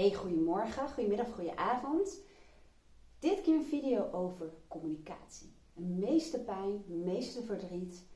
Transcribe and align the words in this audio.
Hey, 0.00 0.14
goedemorgen, 0.14 0.88
goedemiddag, 0.88 1.32
goedenavond. 1.32 2.20
Dit 3.18 3.40
keer 3.40 3.54
een 3.54 3.64
video 3.64 4.10
over 4.12 4.52
communicatie. 4.68 5.52
De 5.74 5.84
meeste 5.84 6.38
pijn, 6.38 6.84
de 6.86 6.94
meeste 6.94 7.42
verdriet 7.42 8.06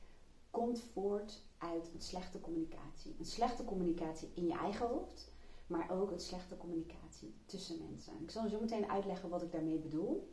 komt 0.51 0.79
voort 0.93 1.41
uit 1.57 1.91
een 1.93 2.01
slechte 2.01 2.39
communicatie. 2.41 3.15
Een 3.19 3.25
slechte 3.25 3.65
communicatie 3.65 4.31
in 4.33 4.45
je 4.45 4.53
eigen 4.53 4.87
hoofd, 4.87 5.31
maar 5.67 5.91
ook 5.91 6.11
een 6.11 6.19
slechte 6.19 6.57
communicatie 6.57 7.35
tussen 7.45 7.77
mensen. 7.89 8.13
Ik 8.21 8.31
zal 8.31 8.49
zo 8.49 8.59
meteen 8.59 8.89
uitleggen 8.89 9.29
wat 9.29 9.41
ik 9.41 9.51
daarmee 9.51 9.79
bedoel. 9.79 10.29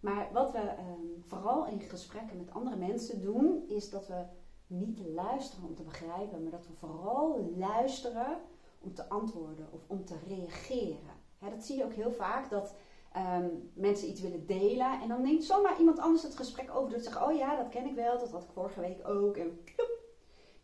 Maar 0.00 0.32
wat 0.32 0.52
we 0.52 0.58
ehm, 0.58 1.20
vooral 1.20 1.66
in 1.66 1.80
gesprekken 1.80 2.36
met 2.36 2.50
andere 2.50 2.76
mensen 2.76 3.20
doen, 3.20 3.64
is 3.68 3.90
dat 3.90 4.06
we 4.06 4.24
niet 4.66 5.00
luisteren 5.14 5.68
om 5.68 5.74
te 5.74 5.82
begrijpen, 5.82 6.42
maar 6.42 6.52
dat 6.52 6.66
we 6.66 6.72
vooral 6.72 7.54
luisteren 7.56 8.40
om 8.80 8.94
te 8.94 9.08
antwoorden 9.08 9.68
of 9.72 9.80
om 9.86 10.04
te 10.04 10.16
reageren. 10.28 11.18
dat 11.38 11.64
zie 11.64 11.76
je 11.76 11.84
ook 11.84 11.92
heel 11.92 12.12
vaak, 12.12 12.50
dat 12.50 12.74
ehm, 13.12 13.48
mensen 13.74 14.08
iets 14.08 14.20
willen 14.20 14.46
delen 14.46 15.00
en 15.00 15.08
dan 15.08 15.22
neemt 15.22 15.44
zomaar 15.44 15.78
iemand 15.78 15.98
anders 15.98 16.22
het 16.22 16.36
gesprek 16.36 16.74
over. 16.74 16.92
Dat 16.92 17.04
zegt, 17.04 17.22
oh 17.22 17.36
ja, 17.36 17.56
dat 17.56 17.68
ken 17.68 17.86
ik 17.86 17.94
wel, 17.94 18.18
dat 18.18 18.30
had 18.30 18.42
ik 18.42 18.50
vorige 18.50 18.80
week 18.80 19.08
ook. 19.08 19.36
En 19.36 19.60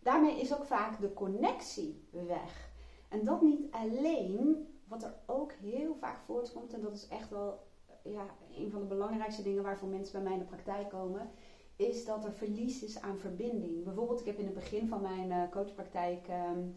daarmee 0.02 0.40
is 0.40 0.54
ook 0.54 0.64
vaak 0.64 1.00
de 1.00 1.14
connectie 1.14 2.08
weg. 2.10 2.70
En 3.08 3.24
dat 3.24 3.42
niet 3.42 3.72
alleen, 3.72 4.68
wat 4.88 5.02
er 5.02 5.14
ook 5.26 5.52
heel 5.52 5.94
vaak 5.94 6.18
voortkomt, 6.24 6.72
en 6.72 6.80
dat 6.80 6.94
is 6.94 7.08
echt 7.08 7.30
wel 7.30 7.64
ja, 8.02 8.26
een 8.56 8.70
van 8.70 8.80
de 8.80 8.86
belangrijkste 8.86 9.42
dingen 9.42 9.62
waarvoor 9.62 9.88
mensen 9.88 10.12
bij 10.12 10.22
mij 10.22 10.32
in 10.32 10.38
de 10.38 10.44
praktijk 10.44 10.88
komen, 10.88 11.30
is 11.76 12.04
dat 12.04 12.24
er 12.24 12.32
verlies 12.32 12.82
is 12.82 13.00
aan 13.00 13.18
verbinding. 13.18 13.84
Bijvoorbeeld, 13.84 14.20
ik 14.20 14.26
heb 14.26 14.38
in 14.38 14.44
het 14.44 14.54
begin 14.54 14.88
van 14.88 15.02
mijn 15.02 15.30
uh, 15.30 15.50
coachpraktijk 15.50 16.28
ehm, 16.28 16.68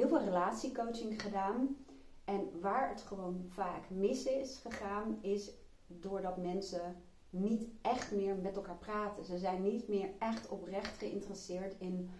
heel 0.00 0.08
veel 0.08 0.24
relatiecoaching 0.24 1.22
gedaan. 1.22 1.76
En 2.24 2.60
waar 2.60 2.88
het 2.88 3.02
gewoon 3.02 3.44
vaak 3.46 3.90
mis 3.90 4.24
is 4.24 4.56
gegaan, 4.56 5.18
is 5.20 5.50
doordat 5.86 6.36
mensen 6.36 6.96
niet 7.30 7.68
echt 7.82 8.12
meer 8.12 8.36
met 8.36 8.56
elkaar 8.56 8.78
praten. 8.78 9.24
Ze 9.24 9.38
zijn 9.38 9.62
niet 9.62 9.88
meer 9.88 10.08
echt 10.18 10.48
oprecht 10.48 10.98
geïnteresseerd 10.98 11.74
in 11.78 12.10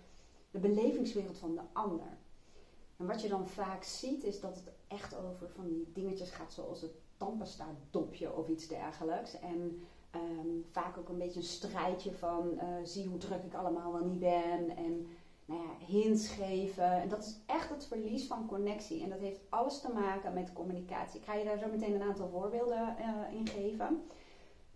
de 0.51 0.59
belevingswereld 0.59 1.39
van 1.39 1.55
de 1.55 1.61
ander. 1.73 2.19
En 2.97 3.07
wat 3.07 3.23
je 3.23 3.29
dan 3.29 3.47
vaak 3.47 3.83
ziet, 3.83 4.25
is 4.25 4.41
dat 4.41 4.55
het 4.55 4.73
echt 4.89 5.17
over 5.17 5.49
van 5.49 5.69
die 5.69 5.91
dingetjes 5.93 6.31
gaat, 6.31 6.53
zoals 6.53 6.81
het 6.81 6.93
tandpasta 7.17 7.67
dopje 7.91 8.37
of 8.37 8.49
iets 8.49 8.69
dergelijks. 8.69 9.39
En 9.39 9.83
ehm, 10.11 10.49
vaak 10.71 10.99
ook 10.99 11.09
een 11.09 11.19
beetje 11.19 11.41
een 11.41 11.47
strijdje 11.47 12.13
van 12.13 12.51
uh, 12.55 12.63
zie 12.85 13.07
hoe 13.07 13.19
druk 13.19 13.45
ik 13.45 13.55
allemaal 13.55 13.93
wel 13.93 14.05
niet 14.05 14.19
ben. 14.19 14.77
En 14.77 15.07
nou 15.51 15.69
hints 15.87 16.29
geven. 16.29 16.93
En 16.93 17.09
dat 17.09 17.19
is 17.19 17.41
echt 17.47 17.71
het 17.71 17.87
verlies 17.87 18.27
van 18.27 18.47
connectie. 18.47 19.03
En 19.03 19.11
dat 19.11 19.19
heeft 19.19 19.41
alles 19.49 19.81
te 19.81 19.93
maken 19.93 20.35
met 20.35 20.53
communicatie. 20.53 21.21
Ik 21.21 21.27
ga 21.27 21.35
je 21.35 21.45
daar 21.45 21.59
zo 21.59 21.69
meteen 21.71 21.95
een 21.95 22.09
aantal 22.09 22.29
voorbeelden 22.29 22.97
uh, 22.99 23.39
in 23.39 23.47
geven. 23.47 24.03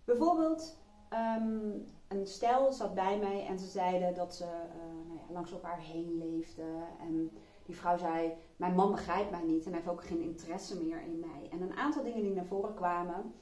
Bijvoorbeeld, 0.03 0.77
um, 1.13 1.87
een 2.07 2.27
stel 2.27 2.71
zat 2.71 2.93
bij 2.93 3.17
mij 3.17 3.45
en 3.45 3.59
ze 3.59 3.67
zeiden 3.67 4.15
dat 4.15 4.35
ze 4.35 4.43
uh, 4.43 5.07
nou 5.07 5.19
ja, 5.19 5.33
langs 5.33 5.51
elkaar 5.51 5.79
heen 5.79 6.17
leefden. 6.17 6.83
En 6.99 7.31
die 7.65 7.75
vrouw 7.75 7.97
zei: 7.97 8.33
Mijn 8.55 8.75
man 8.75 8.91
begrijpt 8.91 9.31
mij 9.31 9.43
niet 9.43 9.65
en 9.65 9.71
hij 9.71 9.81
heeft 9.81 9.91
ook 9.91 10.03
geen 10.03 10.21
interesse 10.21 10.83
meer 10.83 11.01
in 11.01 11.19
mij. 11.19 11.49
En 11.51 11.61
een 11.61 11.77
aantal 11.77 12.03
dingen 12.03 12.21
die 12.21 12.33
naar 12.33 12.45
voren 12.45 12.73
kwamen, 12.73 13.33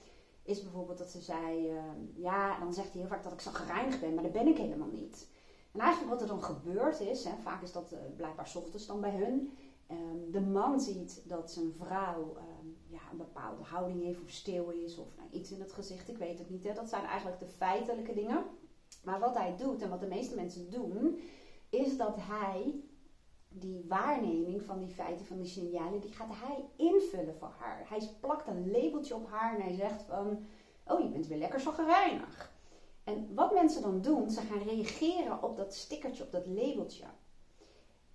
is 0.44 0.64
bijvoorbeeld 0.64 0.98
dat 0.98 1.10
ze 1.10 1.22
zei: 1.22 1.72
uh, 1.72 1.78
Ja, 2.16 2.60
dan 2.60 2.74
zegt 2.74 2.92
hij 2.92 3.00
heel 3.00 3.10
vaak 3.10 3.24
dat 3.24 3.34
ik 3.34 3.42
zo 3.42 3.52
gereinigd 3.52 4.00
ben, 4.00 4.14
maar 4.14 4.24
dat 4.24 4.32
ben 4.32 4.48
ik 4.48 4.58
helemaal 4.58 4.92
niet. 4.92 5.32
En 5.74 5.80
eigenlijk 5.80 6.12
wat 6.12 6.22
er 6.22 6.28
dan 6.28 6.44
gebeurd 6.44 7.00
is, 7.00 7.24
hè, 7.24 7.32
vaak 7.42 7.62
is 7.62 7.72
dat 7.72 7.92
uh, 7.94 8.00
blijkbaar 8.16 8.52
ochtends 8.56 8.86
dan 8.86 9.02
bij 9.02 9.16
hun. 9.16 9.58
Um, 9.92 10.32
de 10.32 10.42
man 10.42 10.80
ziet 10.80 11.22
dat 11.26 11.52
zijn 11.52 11.74
vrouw 11.74 12.38
um, 12.38 12.78
ja, 12.88 13.00
een 13.12 13.18
bepaalde 13.18 13.64
houding 13.64 14.04
heeft 14.04 14.24
of 14.24 14.30
stil 14.30 14.70
is 14.70 14.98
of 14.98 15.08
nou, 15.18 15.30
iets 15.32 15.52
in 15.52 15.60
het 15.60 15.72
gezicht, 15.72 16.10
ik 16.10 16.18
weet 16.18 16.38
het 16.38 16.50
niet. 16.50 16.64
Hè. 16.64 16.74
Dat 16.74 16.90
zijn 16.90 17.06
eigenlijk 17.06 17.40
de 17.40 17.48
feitelijke 17.48 18.14
dingen. 18.14 18.44
Maar 19.04 19.20
wat 19.20 19.38
hij 19.38 19.56
doet 19.58 19.82
en 19.82 19.90
wat 19.90 20.00
de 20.00 20.08
meeste 20.08 20.36
mensen 20.36 20.72
doen, 20.72 21.20
is 21.70 21.98
dat 21.98 22.16
hij 22.18 22.84
die 23.50 23.86
waarneming 23.88 24.62
van 24.62 24.80
die 24.80 24.90
feiten, 24.90 25.26
van 25.26 25.38
die 25.38 25.48
signalen, 25.48 26.02
die 26.02 26.12
gaat 26.12 26.32
hij 26.32 26.66
invullen 26.76 27.36
voor 27.36 27.54
haar. 27.58 27.86
Hij 27.90 28.10
plakt 28.20 28.48
een 28.48 28.72
labeltje 28.72 29.16
op 29.16 29.30
haar 29.30 29.56
en 29.56 29.62
hij 29.62 29.74
zegt 29.74 30.02
van, 30.02 30.46
oh 30.88 31.00
je 31.00 31.10
bent 31.10 31.28
weer 31.28 31.38
lekker 31.38 31.60
zo 31.60 31.72
gereinigd. 31.72 32.53
En 33.04 33.36
wat 33.36 33.54
mensen 33.54 33.82
dan 33.82 34.02
doen, 34.02 34.30
ze 34.30 34.42
gaan 34.42 34.68
reageren 34.68 35.44
op 35.44 35.58
dat 35.58 35.74
stickertje, 35.74 36.24
op 36.24 36.32
dat 36.32 36.48
labeltje. 36.48 37.04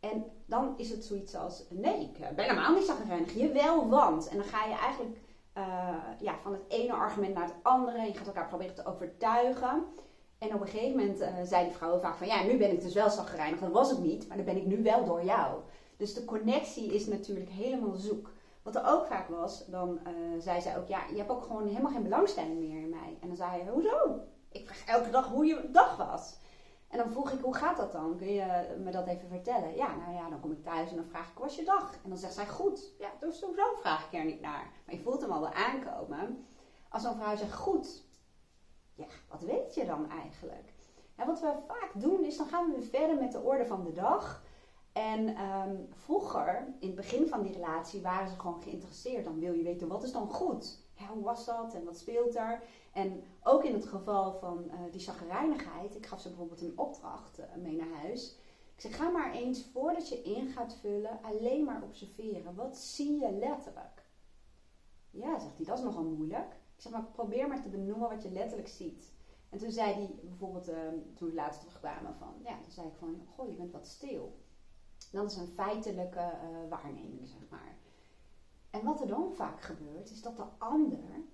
En 0.00 0.24
dan 0.46 0.74
is 0.76 0.90
het 0.90 1.04
zoiets 1.04 1.34
als, 1.34 1.64
nee, 1.70 2.00
ik 2.00 2.18
ben 2.18 2.44
helemaal 2.44 2.74
niet 2.74 2.86
zagrijnig. 2.86 3.34
Jawel, 3.34 3.88
want. 3.88 4.28
En 4.28 4.36
dan 4.36 4.46
ga 4.46 4.64
je 4.64 4.74
eigenlijk 4.74 5.18
uh, 5.56 5.94
ja, 6.20 6.38
van 6.38 6.52
het 6.52 6.62
ene 6.68 6.92
argument 6.92 7.34
naar 7.34 7.44
het 7.44 7.54
andere. 7.62 8.06
Je 8.06 8.14
gaat 8.14 8.26
elkaar 8.26 8.48
proberen 8.48 8.74
te 8.74 8.84
overtuigen. 8.84 9.84
En 10.38 10.54
op 10.54 10.60
een 10.60 10.66
gegeven 10.66 10.96
moment 10.96 11.20
uh, 11.20 11.28
zei 11.42 11.64
die 11.64 11.76
vrouw 11.76 11.98
vaak 11.98 12.16
van, 12.16 12.26
ja, 12.26 12.42
nu 12.42 12.56
ben 12.56 12.72
ik 12.72 12.80
dus 12.80 12.94
wel 12.94 13.10
zagrijnig. 13.10 13.60
Dat 13.60 13.72
was 13.72 13.90
het 13.90 13.98
niet, 13.98 14.28
maar 14.28 14.36
dan 14.36 14.46
ben 14.46 14.56
ik 14.56 14.66
nu 14.66 14.82
wel 14.82 15.04
door 15.04 15.24
jou. 15.24 15.60
Dus 15.96 16.14
de 16.14 16.24
connectie 16.24 16.94
is 16.94 17.06
natuurlijk 17.06 17.50
helemaal 17.50 17.94
zoek. 17.94 18.30
Wat 18.62 18.74
er 18.74 18.86
ook 18.86 19.06
vaak 19.06 19.28
was, 19.28 19.66
dan 19.66 20.00
zei 20.38 20.60
zij 20.60 20.78
ook, 20.78 20.88
ja, 20.88 21.06
je 21.10 21.16
hebt 21.16 21.30
ook 21.30 21.42
gewoon 21.42 21.66
helemaal 21.66 21.92
geen 21.92 22.02
belangstelling 22.02 22.58
meer 22.58 22.82
in 22.82 22.88
mij. 22.88 23.18
En 23.20 23.28
dan 23.28 23.36
zei 23.36 23.50
hij, 23.50 23.70
hoezo? 23.72 24.20
Ik 24.58 24.66
vraag 24.66 24.96
elke 24.96 25.10
dag 25.10 25.28
hoe 25.28 25.46
je 25.46 25.68
dag 25.72 25.96
was. 25.96 26.38
En 26.88 26.98
dan 26.98 27.10
vroeg 27.10 27.30
ik, 27.30 27.40
hoe 27.40 27.54
gaat 27.54 27.76
dat 27.76 27.92
dan? 27.92 28.16
Kun 28.16 28.32
je 28.32 28.76
me 28.78 28.90
dat 28.90 29.06
even 29.06 29.28
vertellen? 29.28 29.76
Ja, 29.76 29.96
nou 29.96 30.14
ja, 30.14 30.28
dan 30.28 30.40
kom 30.40 30.52
ik 30.52 30.62
thuis 30.62 30.90
en 30.90 30.96
dan 30.96 31.04
vraag 31.04 31.28
ik, 31.28 31.34
hoe 31.36 31.44
was 31.44 31.56
je 31.56 31.64
dag? 31.64 31.94
En 32.02 32.08
dan 32.08 32.18
zegt 32.18 32.34
zij, 32.34 32.46
goed. 32.46 32.92
Ja, 32.98 33.10
dus 33.20 33.38
sowieso 33.38 33.74
vraag 33.80 34.06
ik 34.06 34.18
er 34.18 34.24
niet 34.24 34.40
naar. 34.40 34.72
Maar 34.86 34.94
je 34.94 35.00
voelt 35.00 35.20
hem 35.20 35.30
al 35.30 35.40
wel 35.40 35.52
aankomen. 35.52 36.46
Als 36.88 37.02
zo'n 37.02 37.16
vrouw 37.16 37.36
zegt, 37.36 37.54
goed. 37.54 38.04
Ja, 38.94 39.06
wat 39.28 39.40
weet 39.40 39.74
je 39.74 39.84
dan 39.84 40.10
eigenlijk? 40.10 40.72
En 41.16 41.26
wat 41.26 41.40
we 41.40 41.52
vaak 41.66 41.90
doen, 41.94 42.24
is 42.24 42.36
dan 42.36 42.46
gaan 42.46 42.66
we 42.66 42.76
weer 42.76 42.88
verder 42.88 43.16
met 43.16 43.32
de 43.32 43.40
orde 43.40 43.66
van 43.66 43.84
de 43.84 43.92
dag. 43.92 44.42
En 44.92 45.36
ehm, 45.36 45.76
vroeger, 45.90 46.74
in 46.80 46.86
het 46.86 46.96
begin 46.96 47.26
van 47.26 47.42
die 47.42 47.52
relatie, 47.52 48.02
waren 48.02 48.28
ze 48.28 48.40
gewoon 48.40 48.62
geïnteresseerd. 48.62 49.24
Dan 49.24 49.38
wil 49.38 49.52
je 49.52 49.62
weten, 49.62 49.88
wat 49.88 50.02
is 50.02 50.12
dan 50.12 50.28
goed? 50.28 50.87
Hoe 51.06 51.22
was 51.22 51.44
dat 51.44 51.74
en 51.74 51.84
wat 51.84 51.98
speelt 51.98 52.36
er? 52.36 52.62
En 52.92 53.22
ook 53.42 53.64
in 53.64 53.74
het 53.74 53.86
geval 53.86 54.32
van 54.32 54.64
uh, 54.64 54.92
die 54.92 55.00
zagrijnigheid, 55.00 55.96
ik 55.96 56.06
gaf 56.06 56.20
ze 56.20 56.28
bijvoorbeeld 56.28 56.60
een 56.60 56.78
opdracht 56.78 57.38
uh, 57.38 57.44
mee 57.56 57.76
naar 57.76 58.00
huis. 58.00 58.38
Ik 58.74 58.80
zeg, 58.80 58.96
ga 58.96 59.08
maar 59.08 59.32
eens 59.32 59.64
voordat 59.64 60.08
je 60.08 60.22
in 60.22 60.48
gaat 60.48 60.74
vullen, 60.74 61.22
alleen 61.22 61.64
maar 61.64 61.82
observeren. 61.82 62.54
Wat 62.54 62.76
zie 62.76 63.20
je 63.20 63.32
letterlijk? 63.32 64.06
Ja, 65.10 65.38
zegt 65.38 65.56
hij, 65.56 65.66
dat 65.66 65.78
is 65.78 65.84
nogal 65.84 66.04
moeilijk. 66.04 66.52
Ik 66.52 66.82
zeg, 66.82 66.92
maar 66.92 67.04
probeer 67.04 67.48
maar 67.48 67.62
te 67.62 67.68
benoemen 67.68 68.08
wat 68.08 68.22
je 68.22 68.30
letterlijk 68.30 68.68
ziet. 68.68 69.12
En 69.48 69.58
toen 69.58 69.70
zei 69.70 69.92
hij 69.92 70.18
bijvoorbeeld, 70.22 70.68
uh, 70.68 70.76
toen 71.14 71.28
we 71.28 71.34
laatst 71.34 71.60
terugkwamen, 71.60 72.14
van, 72.14 72.34
ja, 72.42 72.60
toen 72.62 72.72
zei 72.72 72.86
ik 72.86 72.96
van, 72.96 73.26
goh, 73.34 73.48
je 73.48 73.54
bent 73.54 73.72
wat 73.72 73.86
stil. 73.86 74.38
Dat 75.12 75.30
is 75.30 75.36
een 75.36 75.48
feitelijke 75.48 76.32
waarneming, 76.68 77.28
zeg 77.28 77.48
maar. 77.50 77.77
En 78.78 78.84
wat 78.84 79.00
er 79.00 79.06
dan 79.06 79.34
vaak 79.34 79.60
gebeurt, 79.60 80.10
is 80.10 80.22
dat 80.22 80.36
de 80.36 80.46
ander 80.58 81.24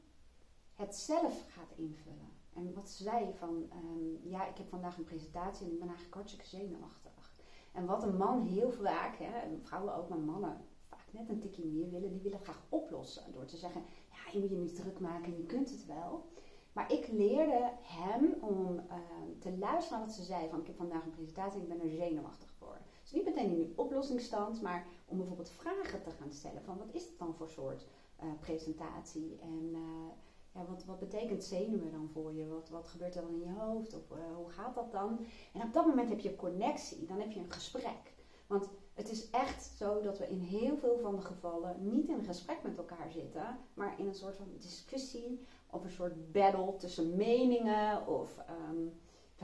het 0.74 0.96
zelf 0.96 1.44
gaat 1.48 1.72
invullen. 1.76 2.32
En 2.54 2.74
wat 2.74 2.90
zei 2.90 3.34
van, 3.34 3.66
ehm, 3.70 4.28
ja, 4.28 4.46
ik 4.46 4.56
heb 4.56 4.68
vandaag 4.68 4.96
een 4.96 5.04
presentatie 5.04 5.66
en 5.66 5.72
ik 5.72 5.78
ben 5.78 5.86
eigenlijk 5.86 6.16
hartstikke 6.16 6.48
zenuwachtig. 6.48 7.12
En 7.72 7.86
wat 7.86 8.02
een 8.02 8.16
man 8.16 8.42
heel 8.42 8.70
vaak, 8.70 9.16
hè, 9.16 9.38
en 9.38 9.62
vrouwen 9.62 9.94
ook, 9.94 10.08
maar 10.08 10.18
mannen 10.18 10.64
vaak 10.88 11.12
net 11.12 11.28
een 11.28 11.40
tikje 11.40 11.64
meer 11.64 11.90
willen, 11.90 12.10
die 12.10 12.20
willen 12.20 12.40
graag 12.40 12.62
oplossen. 12.68 13.32
Door 13.32 13.44
te 13.44 13.56
zeggen, 13.56 13.82
ja, 14.10 14.32
je 14.32 14.38
moet 14.38 14.50
je 14.50 14.56
niet 14.56 14.76
druk 14.76 15.00
maken 15.00 15.24
en 15.24 15.36
je 15.36 15.46
kunt 15.46 15.70
het 15.70 15.86
wel. 15.86 16.28
Maar 16.72 16.92
ik 16.92 17.08
leerde 17.08 17.70
hem 17.82 18.34
om 18.40 18.78
ehm, 18.78 19.38
te 19.38 19.58
luisteren 19.58 19.98
naar 19.98 20.06
wat 20.06 20.16
ze 20.16 20.22
zei. 20.22 20.48
Van 20.48 20.60
ik 20.60 20.66
heb 20.66 20.76
vandaag 20.76 21.04
een 21.04 21.10
presentatie 21.10 21.60
en 21.60 21.62
ik 21.62 21.78
ben 21.78 21.90
er 21.90 21.96
zenuwachtig 21.96 22.52
voor. 22.58 22.78
Niet 23.14 23.24
meteen 23.24 23.50
in 23.50 23.54
die 23.54 23.72
oplossingsstand, 23.76 24.62
maar 24.62 24.86
om 25.06 25.16
bijvoorbeeld 25.16 25.50
vragen 25.50 26.02
te 26.02 26.10
gaan 26.10 26.32
stellen. 26.32 26.62
Van 26.62 26.78
wat 26.78 26.92
is 26.92 27.02
het 27.02 27.18
dan 27.18 27.34
voor 27.34 27.48
soort 27.48 27.86
uh, 28.22 28.26
presentatie? 28.40 29.38
En 29.42 29.70
uh, 29.72 29.80
ja, 30.52 30.64
wat, 30.68 30.84
wat 30.84 30.98
betekent 30.98 31.44
zenuwen 31.44 31.92
dan 31.92 32.08
voor 32.12 32.34
je? 32.34 32.46
Wat, 32.46 32.68
wat 32.68 32.88
gebeurt 32.88 33.14
er 33.14 33.22
dan 33.22 33.34
in 33.34 33.40
je 33.40 33.58
hoofd? 33.58 33.94
Of 33.94 34.10
uh, 34.10 34.36
hoe 34.36 34.50
gaat 34.50 34.74
dat 34.74 34.92
dan? 34.92 35.26
En 35.52 35.62
op 35.62 35.72
dat 35.72 35.86
moment 35.86 36.08
heb 36.08 36.20
je 36.20 36.36
connectie, 36.36 37.06
dan 37.06 37.20
heb 37.20 37.30
je 37.30 37.40
een 37.40 37.52
gesprek. 37.52 38.14
Want 38.46 38.68
het 38.94 39.10
is 39.10 39.30
echt 39.30 39.64
zo 39.64 40.00
dat 40.00 40.18
we 40.18 40.28
in 40.28 40.40
heel 40.40 40.76
veel 40.76 40.98
van 40.98 41.16
de 41.16 41.22
gevallen 41.22 41.76
niet 41.90 42.08
in 42.08 42.18
een 42.18 42.24
gesprek 42.24 42.62
met 42.62 42.76
elkaar 42.76 43.10
zitten, 43.10 43.58
maar 43.74 43.98
in 43.98 44.06
een 44.06 44.14
soort 44.14 44.36
van 44.36 44.46
discussie 44.58 45.46
of 45.70 45.84
een 45.84 45.90
soort 45.90 46.32
battle 46.32 46.76
tussen 46.76 47.16
meningen. 47.16 48.06
Of 48.06 48.38
um, 48.70 48.92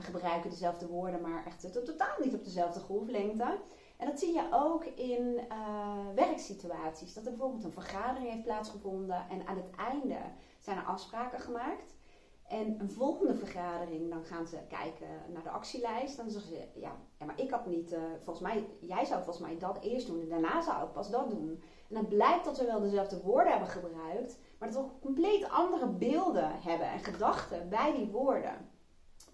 we 0.01 0.11
gebruiken 0.11 0.49
dezelfde 0.49 0.87
woorden, 0.87 1.21
maar 1.21 1.45
echt 1.45 1.85
totaal 1.85 2.17
niet 2.23 2.33
op 2.33 2.43
dezelfde 2.43 2.79
golflengte. 2.79 3.59
En 3.97 4.07
dat 4.07 4.19
zie 4.19 4.33
je 4.33 4.47
ook 4.51 4.85
in 4.85 5.39
uh, 5.51 6.13
werksituaties. 6.15 7.13
Dat 7.13 7.25
er 7.25 7.31
bijvoorbeeld 7.31 7.63
een 7.63 7.71
vergadering 7.71 8.29
heeft 8.29 8.43
plaatsgevonden 8.43 9.25
en 9.29 9.47
aan 9.47 9.55
het 9.55 9.69
einde 9.75 10.19
zijn 10.59 10.77
er 10.77 10.83
afspraken 10.83 11.39
gemaakt. 11.39 11.95
En 12.47 12.79
een 12.79 12.89
volgende 12.89 13.35
vergadering, 13.35 14.09
dan 14.09 14.23
gaan 14.23 14.47
ze 14.47 14.57
kijken 14.69 15.07
naar 15.33 15.43
de 15.43 15.49
actielijst. 15.49 16.17
Dan 16.17 16.29
zeggen 16.29 16.51
ze, 16.51 16.79
ja, 16.79 16.95
maar 17.25 17.39
ik 17.39 17.49
had 17.49 17.65
niet, 17.65 17.91
uh, 17.91 17.99
volgens 18.19 18.47
mij, 18.47 18.67
jij 18.79 19.05
zou 19.05 19.23
volgens 19.23 19.45
mij 19.45 19.57
dat 19.57 19.79
eerst 19.81 20.07
doen 20.07 20.21
en 20.21 20.29
daarna 20.29 20.61
zou 20.61 20.85
ik 20.85 20.91
pas 20.91 21.09
dat 21.09 21.29
doen. 21.29 21.63
En 21.89 21.95
dan 21.95 22.07
blijkt 22.07 22.45
dat 22.45 22.57
we 22.57 22.65
wel 22.65 22.79
dezelfde 22.79 23.21
woorden 23.21 23.51
hebben 23.51 23.69
gebruikt, 23.69 24.39
maar 24.59 24.71
dat 24.71 24.83
we 24.83 24.99
compleet 25.01 25.49
andere 25.49 25.87
beelden 25.87 26.61
hebben 26.61 26.87
en 26.87 26.99
gedachten 26.99 27.69
bij 27.69 27.93
die 27.93 28.07
woorden. 28.07 28.70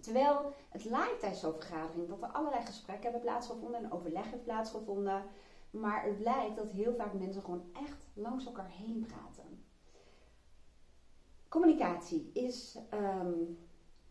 Terwijl 0.07 0.54
het 0.69 0.86
lijkt 0.86 1.19
tijdens 1.19 1.42
zo'n 1.42 1.54
vergadering 1.54 2.09
dat 2.09 2.21
er 2.21 2.31
allerlei 2.31 2.65
gesprekken 2.65 3.04
hebben 3.04 3.21
plaatsgevonden 3.21 3.83
en 3.83 3.92
overleg 3.92 4.31
heeft 4.31 4.44
plaatsgevonden. 4.44 5.24
Maar 5.69 6.04
het 6.04 6.18
blijkt 6.18 6.56
dat 6.56 6.69
heel 6.69 6.94
vaak 6.94 7.13
mensen 7.13 7.42
gewoon 7.42 7.69
echt 7.74 8.07
langs 8.13 8.45
elkaar 8.45 8.69
heen 8.69 9.06
praten. 9.07 9.65
Communicatie 11.48 12.30
is 12.33 12.77
ehm, 12.89 13.33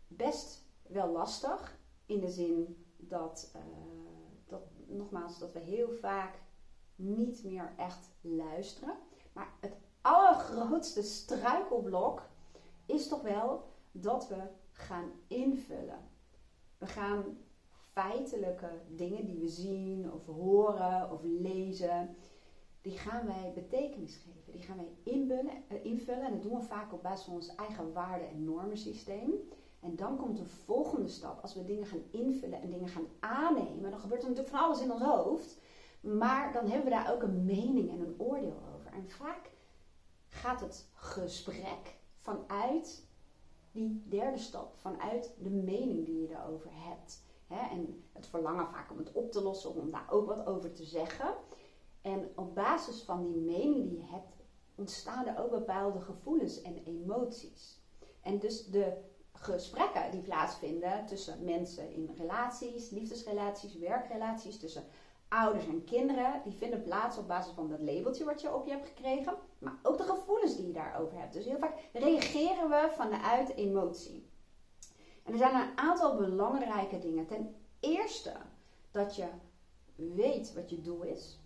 best 0.07 0.65
wel 0.81 1.11
lastig 1.11 1.79
in 2.05 2.19
de 2.19 2.29
zin 2.29 2.85
dat, 2.97 3.51
uh, 3.55 3.61
dat, 4.47 4.61
nogmaals, 4.85 5.39
dat 5.39 5.53
we 5.53 5.59
heel 5.59 5.91
vaak 5.91 6.39
niet 6.95 7.43
meer 7.43 7.73
echt 7.77 8.09
luisteren. 8.21 8.95
Maar 9.33 9.53
het 9.59 9.75
allergrootste 10.01 11.01
struikelblok 11.01 12.21
is 12.85 13.07
toch 13.07 13.21
wel 13.21 13.63
dat 13.91 14.27
we 14.27 14.47
gaan 14.77 15.11
invullen. 15.27 15.99
We 16.77 16.85
gaan 16.85 17.37
feitelijke 17.91 18.69
dingen 18.89 19.25
die 19.25 19.39
we 19.39 19.47
zien 19.47 20.11
of 20.13 20.25
horen 20.25 21.11
of 21.11 21.21
lezen, 21.23 22.15
die 22.81 22.97
gaan 22.97 23.25
wij 23.25 23.51
betekenis 23.55 24.15
geven. 24.15 24.51
Die 24.51 24.61
gaan 24.61 24.77
wij 24.77 25.13
invullen, 25.13 25.63
uh, 25.71 25.85
invullen 25.85 26.25
en 26.25 26.31
dat 26.31 26.41
doen 26.41 26.59
we 26.59 26.65
vaak 26.65 26.93
op 26.93 27.03
basis 27.03 27.25
van 27.25 27.33
ons 27.33 27.55
eigen 27.55 27.93
waarde- 27.93 28.25
en 28.25 28.43
normensysteem. 28.43 29.31
En 29.79 29.95
dan 29.95 30.17
komt 30.17 30.37
de 30.37 30.45
volgende 30.45 31.07
stap. 31.07 31.41
Als 31.41 31.53
we 31.53 31.65
dingen 31.65 31.85
gaan 31.85 32.03
invullen 32.11 32.61
en 32.61 32.69
dingen 32.69 32.87
gaan 32.87 33.07
aannemen, 33.19 33.91
dan 33.91 33.99
gebeurt 33.99 34.21
er 34.21 34.29
natuurlijk 34.29 34.55
van 34.55 34.65
alles 34.65 34.81
in 34.81 34.91
ons 34.91 35.01
hoofd. 35.01 35.59
Maar 36.01 36.53
dan 36.53 36.65
hebben 36.65 36.83
we 36.83 36.97
daar 36.97 37.13
ook 37.13 37.21
een 37.21 37.45
mening 37.45 37.89
en 37.91 37.99
een 37.99 38.15
oordeel 38.17 38.61
over. 38.75 38.91
En 38.93 39.09
vaak 39.09 39.51
gaat 40.27 40.59
het 40.59 40.89
gesprek 40.93 41.97
vanuit 42.15 43.06
die 43.77 44.03
derde 44.09 44.37
stap, 44.37 44.75
vanuit 44.75 45.33
de 45.39 45.49
mening 45.49 46.05
die 46.05 46.21
je 46.21 46.27
daarover 46.27 46.69
hebt. 46.73 47.25
en 47.47 48.03
het 48.13 48.27
verlangen 48.27 48.67
vaak 48.67 48.91
om 48.91 48.97
het 48.97 49.11
op 49.11 49.31
te 49.31 49.41
lossen, 49.41 49.75
om 49.75 49.91
daar 49.91 50.07
ook 50.09 50.27
wat 50.27 50.45
over 50.45 50.73
te 50.73 50.83
zeggen. 50.83 51.35
En 52.01 52.29
op 52.35 52.55
basis 52.55 53.01
van 53.01 53.25
die 53.25 53.41
mening 53.41 53.89
die 53.89 53.97
je 53.97 54.05
hebt, 54.05 54.43
ontstaan 54.75 55.27
er 55.27 55.43
ook 55.43 55.49
bepaalde 55.49 55.99
gevoelens 55.99 56.61
en 56.61 56.83
emoties. 56.83 57.81
En 58.21 58.39
dus 58.39 58.65
de 58.65 58.97
gesprekken 59.33 60.11
die 60.11 60.21
plaatsvinden 60.21 61.05
tussen 61.05 61.43
mensen 61.43 61.91
in 61.91 62.11
relaties, 62.17 62.89
liefdesrelaties, 62.89 63.77
werkrelaties, 63.77 64.59
tussen 64.59 64.83
ouders 65.27 65.67
en 65.67 65.83
kinderen, 65.83 66.41
die 66.43 66.53
vinden 66.53 66.83
plaats 66.83 67.17
op 67.17 67.27
basis 67.27 67.53
van 67.53 67.69
dat 67.69 67.81
labeltje 67.81 68.25
wat 68.25 68.41
je 68.41 68.53
op 68.53 68.65
je 68.65 68.71
hebt 68.71 68.87
gekregen, 68.87 69.37
maar 69.59 69.79
ook 69.83 69.97
de 69.97 70.03
gevoelens 70.03 70.55
die 70.55 70.67
je 70.67 70.73
daarover 70.73 71.19
hebt. 71.19 71.33
Dus 71.33 71.45
heel 71.45 71.57
vaak 71.57 71.89
reageren 71.93 72.69
we 72.69 72.93
vanuit 72.95 73.55
emotie. 73.55 74.29
En 75.23 75.31
er 75.31 75.37
zijn 75.37 75.55
een 75.55 75.77
aantal 75.77 76.15
belangrijke 76.15 76.99
dingen. 76.99 77.25
Ten 77.25 77.55
eerste 77.79 78.33
dat 78.91 79.15
je 79.15 79.27
weet 79.95 80.53
wat 80.53 80.69
je 80.69 80.81
doel 80.81 81.03
is. 81.03 81.39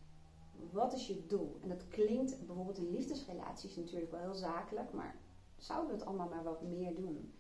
Wat 0.72 0.94
is 0.94 1.08
je 1.08 1.26
doel? 1.26 1.58
En 1.62 1.70
dat 1.70 1.88
klinkt 1.88 2.46
bijvoorbeeld 2.46 2.78
in 2.78 2.92
liefdesrelaties 2.92 3.76
natuurlijk 3.76 4.12
wel 4.12 4.20
heel 4.20 4.34
zakelijk, 4.34 4.94
maar 4.94 5.16
zouden 5.58 5.92
we 5.92 5.98
het 5.98 6.06
allemaal 6.06 6.30
maar 6.30 6.44
wat 6.44 6.62
meer 6.62 6.96
doen? 6.96 7.34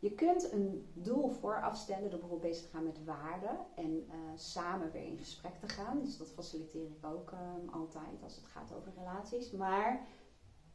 Je 0.00 0.14
kunt 0.14 0.52
een 0.52 0.90
doel 0.94 1.28
vooraf 1.28 1.76
stellen 1.76 2.10
door 2.10 2.18
bijvoorbeeld 2.18 2.50
bezig 2.50 2.64
te 2.64 2.70
gaan 2.70 2.84
met 2.84 3.04
waarden 3.04 3.58
en 3.74 4.06
uh, 4.06 4.14
samen 4.34 4.92
weer 4.92 5.04
in 5.04 5.18
gesprek 5.18 5.54
te 5.54 5.68
gaan. 5.68 6.00
Dus 6.00 6.16
dat 6.16 6.32
faciliteer 6.32 6.86
ik 6.86 7.06
ook 7.06 7.30
um, 7.30 7.68
altijd 7.68 8.22
als 8.22 8.36
het 8.36 8.46
gaat 8.46 8.74
over 8.74 8.92
relaties. 8.96 9.50
Maar 9.50 10.06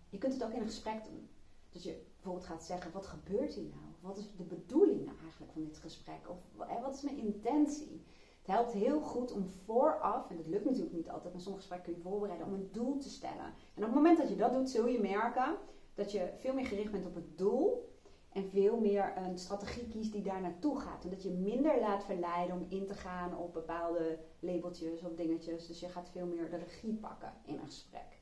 je 0.09 0.17
kunt 0.17 0.33
het 0.33 0.43
ook 0.43 0.51
in 0.51 0.59
een 0.59 0.65
gesprek 0.65 1.03
doen. 1.03 1.29
Dus 1.69 1.83
je 1.83 2.03
bijvoorbeeld 2.13 2.45
gaat 2.45 2.63
zeggen, 2.63 2.91
wat 2.91 3.07
gebeurt 3.07 3.53
hier 3.53 3.69
nou? 3.69 3.83
Wat 3.99 4.17
is 4.17 4.35
de 4.35 4.43
bedoeling 4.43 5.05
nou 5.05 5.17
eigenlijk 5.21 5.51
van 5.51 5.63
dit 5.63 5.77
gesprek? 5.77 6.29
Of 6.29 6.39
wat 6.81 6.95
is 6.95 7.01
mijn 7.01 7.17
intentie? 7.17 8.03
Het 8.37 8.55
helpt 8.55 8.71
heel 8.71 9.01
goed 9.01 9.31
om 9.31 9.47
vooraf, 9.47 10.29
en 10.29 10.37
dat 10.37 10.47
lukt 10.47 10.65
natuurlijk 10.65 10.95
niet 10.95 11.09
altijd, 11.09 11.33
maar 11.33 11.41
sommige 11.41 11.63
gesprekken 11.63 11.93
kun 11.93 12.03
je 12.03 12.09
voorbereiden 12.09 12.47
om 12.47 12.53
een 12.53 12.69
doel 12.71 12.97
te 12.97 13.09
stellen. 13.09 13.45
En 13.45 13.83
op 13.83 13.83
het 13.83 13.93
moment 13.93 14.17
dat 14.17 14.29
je 14.29 14.35
dat 14.35 14.53
doet, 14.53 14.69
zul 14.69 14.87
je 14.87 14.99
merken 14.99 15.57
dat 15.93 16.11
je 16.11 16.33
veel 16.39 16.53
meer 16.53 16.65
gericht 16.65 16.91
bent 16.91 17.05
op 17.05 17.15
het 17.15 17.37
doel 17.37 17.93
en 18.35 18.49
veel 18.49 18.79
meer 18.79 19.13
een 19.17 19.37
strategie 19.37 19.87
kiest 19.87 20.11
die 20.11 20.21
daar 20.21 20.41
naartoe 20.41 20.79
gaat. 20.79 21.03
En 21.03 21.09
dat 21.09 21.23
je 21.23 21.29
minder 21.29 21.79
laat 21.79 22.03
verleiden 22.03 22.55
om 22.55 22.65
in 22.69 22.85
te 22.85 22.93
gaan 22.93 23.37
op 23.37 23.53
bepaalde 23.53 24.19
labeltjes 24.39 25.03
of 25.03 25.13
dingetjes. 25.13 25.67
Dus 25.67 25.79
je 25.79 25.89
gaat 25.89 26.09
veel 26.11 26.25
meer 26.25 26.49
de 26.49 26.57
regie 26.57 26.93
pakken 26.93 27.33
in 27.45 27.53
een 27.53 27.65
gesprek. 27.65 28.19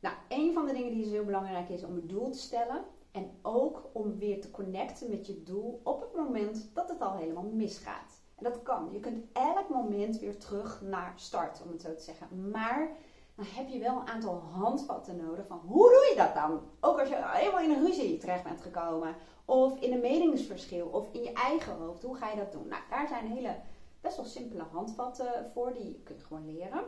Nou, 0.00 0.16
een 0.28 0.52
van 0.52 0.66
de 0.66 0.72
dingen 0.72 0.92
die 0.92 1.02
dus 1.02 1.12
heel 1.12 1.24
belangrijk 1.24 1.68
is 1.68 1.84
om 1.84 1.94
een 1.94 2.06
doel 2.06 2.30
te 2.30 2.38
stellen. 2.38 2.84
En 3.10 3.30
ook 3.42 3.90
om 3.92 4.18
weer 4.18 4.40
te 4.40 4.50
connecten 4.50 5.10
met 5.10 5.26
je 5.26 5.42
doel 5.42 5.80
op 5.84 6.00
het 6.00 6.14
moment 6.14 6.70
dat 6.74 6.88
het 6.88 7.00
al 7.00 7.16
helemaal 7.16 7.50
misgaat. 7.52 8.20
En 8.34 8.44
dat 8.44 8.62
kan. 8.62 8.88
Je 8.92 9.00
kunt 9.00 9.24
elk 9.32 9.68
moment 9.68 10.18
weer 10.18 10.38
terug 10.38 10.82
naar 10.82 11.12
start, 11.16 11.62
om 11.62 11.70
het 11.70 11.82
zo 11.82 11.94
te 11.94 12.02
zeggen. 12.02 12.50
Maar 12.50 12.96
dan 13.34 13.44
heb 13.48 13.68
je 13.68 13.78
wel 13.78 14.00
een 14.00 14.08
aantal 14.08 14.38
handvatten 14.38 15.16
nodig 15.16 15.46
van 15.46 15.58
hoe 15.58 15.88
doe 15.88 16.06
je 16.10 16.14
dat 16.16 16.34
dan? 16.34 16.60
Ook 16.80 17.00
als 17.00 17.08
je 17.08 17.22
helemaal 17.22 17.60
in 17.60 17.70
een 17.70 17.86
ruzie 17.86 18.18
terecht 18.18 18.44
bent 18.44 18.60
gekomen, 18.60 19.16
of 19.44 19.80
in 19.80 19.92
een 19.92 20.00
meningsverschil, 20.00 20.86
of 20.86 21.12
in 21.12 21.22
je 21.22 21.32
eigen 21.32 21.76
hoofd, 21.76 22.02
hoe 22.02 22.16
ga 22.16 22.30
je 22.30 22.36
dat 22.36 22.52
doen? 22.52 22.68
Nou, 22.68 22.82
daar 22.90 23.08
zijn 23.08 23.26
hele 23.26 23.60
best 24.00 24.16
wel 24.16 24.24
simpele 24.24 24.62
handvatten 24.62 25.50
voor, 25.52 25.72
die 25.72 26.02
je 26.08 26.14
gewoon 26.18 26.54
leren. 26.54 26.84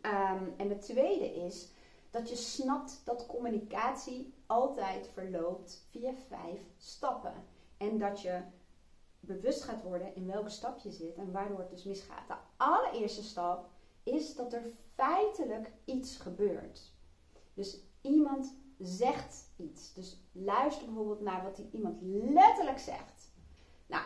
Ehm, 0.00 0.44
en 0.56 0.68
het 0.68 0.82
tweede 0.82 1.34
is 1.34 1.72
dat 2.10 2.28
je 2.28 2.36
snapt 2.36 3.00
dat 3.04 3.26
communicatie 3.26 4.34
altijd 4.46 5.08
verloopt 5.12 5.86
via 5.90 6.12
vijf 6.28 6.60
stappen. 6.76 7.34
En 7.76 7.98
dat 7.98 8.20
je 8.20 8.40
bewust 9.20 9.62
gaat 9.62 9.82
worden 9.82 10.14
in 10.14 10.26
welke 10.26 10.48
stap 10.48 10.78
je 10.78 10.90
zit 10.90 11.16
en 11.16 11.32
waardoor 11.32 11.58
het 11.58 11.70
dus 11.70 11.84
misgaat. 11.84 12.28
De 12.28 12.34
allereerste 12.56 13.22
stap 13.22 13.68
is 14.06 14.34
dat 14.34 14.52
er 14.52 14.64
feitelijk 14.94 15.72
iets 15.84 16.16
gebeurt. 16.16 16.94
Dus 17.54 17.80
iemand 18.00 18.56
zegt 18.78 19.50
iets. 19.56 19.92
Dus 19.94 20.20
luister 20.32 20.86
bijvoorbeeld 20.86 21.20
naar 21.20 21.42
wat 21.42 21.56
die 21.56 21.68
iemand 21.70 21.98
letterlijk 22.02 22.78
zegt. 22.78 23.30
Nou, 23.86 24.04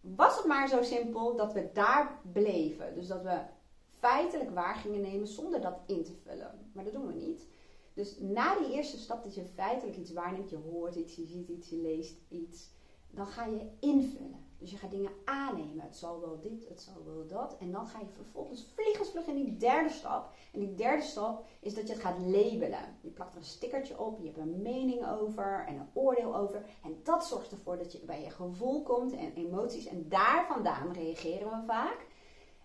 was 0.00 0.36
het 0.36 0.46
maar 0.46 0.68
zo 0.68 0.82
simpel 0.82 1.36
dat 1.36 1.52
we 1.52 1.70
daar 1.72 2.20
bleven. 2.32 2.94
Dus 2.94 3.06
dat 3.06 3.22
we 3.22 3.40
feitelijk 3.86 4.50
waar 4.50 4.74
gingen 4.74 5.00
nemen 5.00 5.26
zonder 5.26 5.60
dat 5.60 5.78
in 5.86 6.04
te 6.04 6.14
vullen. 6.14 6.70
Maar 6.72 6.84
dat 6.84 6.92
doen 6.92 7.06
we 7.06 7.14
niet. 7.14 7.46
Dus 7.94 8.18
na 8.20 8.58
die 8.58 8.72
eerste 8.72 8.98
stap 8.98 9.22
dat 9.22 9.34
je 9.34 9.44
feitelijk 9.44 9.96
iets 9.96 10.12
waarneemt, 10.12 10.50
je 10.50 10.56
hoort 10.56 10.94
iets, 10.94 11.16
je 11.16 11.26
ziet 11.26 11.48
iets, 11.48 11.68
je 11.68 11.76
leest 11.76 12.16
iets, 12.28 12.70
dan 13.10 13.26
ga 13.26 13.44
je 13.44 13.70
invullen. 13.80 14.50
Dus 14.62 14.70
je 14.70 14.76
gaat 14.76 14.90
dingen 14.90 15.10
aannemen. 15.24 15.84
Het 15.84 15.96
zal 15.96 16.20
wel 16.20 16.40
dit, 16.40 16.68
het 16.68 16.80
zal 16.80 17.04
wel 17.04 17.26
dat. 17.26 17.56
En 17.58 17.72
dan 17.72 17.86
ga 17.86 17.98
je 17.98 18.08
vervolgens 18.08 18.72
vliegensvlug 18.74 19.26
in 19.26 19.34
die 19.34 19.56
derde 19.56 19.88
stap. 19.88 20.32
En 20.52 20.60
die 20.60 20.74
derde 20.74 21.02
stap 21.02 21.44
is 21.60 21.74
dat 21.74 21.86
je 21.86 21.92
het 21.92 22.02
gaat 22.02 22.18
labelen. 22.18 22.98
Je 23.00 23.10
plakt 23.10 23.32
er 23.32 23.38
een 23.38 23.44
stickertje 23.44 23.98
op, 23.98 24.18
je 24.18 24.26
hebt 24.26 24.38
een 24.38 24.62
mening 24.62 25.06
over 25.06 25.64
en 25.66 25.74
een 25.74 25.90
oordeel 25.92 26.36
over. 26.36 26.64
En 26.82 27.00
dat 27.02 27.26
zorgt 27.26 27.52
ervoor 27.52 27.76
dat 27.76 27.92
je 27.92 27.98
bij 27.98 28.22
je 28.22 28.30
gevoel 28.30 28.82
komt 28.82 29.12
en 29.12 29.32
emoties. 29.34 29.86
En 29.86 30.08
daar 30.08 30.46
vandaan 30.46 30.92
reageren 30.92 31.50
we 31.50 31.66
vaak. 31.66 32.06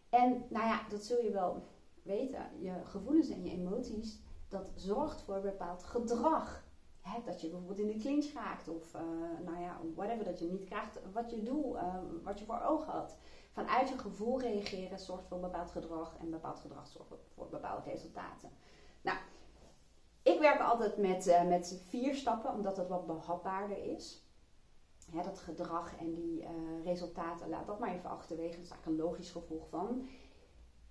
En 0.09 0.45
nou 0.49 0.65
ja, 0.65 0.81
dat 0.89 1.03
zul 1.03 1.23
je 1.23 1.31
wel 1.31 1.63
weten. 2.03 2.49
Je 2.59 2.73
gevoelens 2.83 3.29
en 3.29 3.43
je 3.43 3.51
emoties, 3.51 4.19
dat 4.47 4.71
zorgt 4.75 5.21
voor 5.21 5.41
bepaald 5.41 5.83
gedrag 5.83 6.66
dat 7.25 7.41
je 7.41 7.49
bijvoorbeeld 7.49 7.79
in 7.79 7.87
de 7.87 7.99
clinch 7.99 8.33
raakt 8.33 8.67
of 8.67 8.93
uh, 8.93 9.01
nou 9.45 9.61
ja, 9.61 9.79
whatever, 9.95 10.25
dat 10.25 10.39
je 10.39 10.45
niet 10.45 10.65
krijgt 10.65 10.99
wat 11.13 11.31
je 11.31 11.43
doel, 11.43 11.75
uh, 11.75 11.95
wat 12.23 12.39
je 12.39 12.45
voor 12.45 12.61
ogen 12.61 12.91
had. 12.91 13.17
Vanuit 13.51 13.89
je 13.89 13.97
gevoel 13.97 14.39
reageren 14.39 14.99
zorgt 14.99 15.27
voor 15.27 15.39
bepaald 15.39 15.71
gedrag 15.71 16.17
en 16.19 16.29
bepaald 16.29 16.59
gedrag 16.59 16.87
zorgt 16.87 17.13
voor 17.35 17.47
bepaalde 17.49 17.89
resultaten. 17.89 18.49
Nou, 19.01 19.17
ik 20.21 20.39
werk 20.39 20.59
altijd 20.59 20.97
met, 20.97 21.27
uh, 21.27 21.47
met 21.47 21.81
vier 21.87 22.15
stappen, 22.15 22.53
omdat 22.53 22.77
het 22.77 22.87
wat 22.87 23.07
behapbaarder 23.07 23.83
is. 23.83 24.25
Dat 25.23 25.39
gedrag 25.39 25.97
en 25.97 26.13
die 26.13 26.47
resultaten, 26.83 27.49
laat 27.49 27.67
dat 27.67 27.79
maar 27.79 27.93
even 27.93 28.09
achterwege. 28.09 28.55
Dat 28.55 28.65
is 28.65 28.69
eigenlijk 28.69 28.99
een 28.99 29.05
logisch 29.05 29.31
gevolg 29.31 29.69
van. 29.69 30.07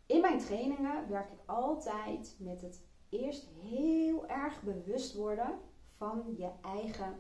In 0.07 0.21
mijn 0.21 0.39
trainingen 0.39 1.09
werk 1.09 1.31
ik 1.33 1.41
altijd 1.47 2.37
met 2.39 2.61
het 2.61 2.87
eerst 3.09 3.49
heel 3.61 4.27
erg 4.27 4.63
bewust 4.63 5.15
worden 5.15 5.59
van 5.97 6.35
je 6.37 6.51
eigen 6.61 7.15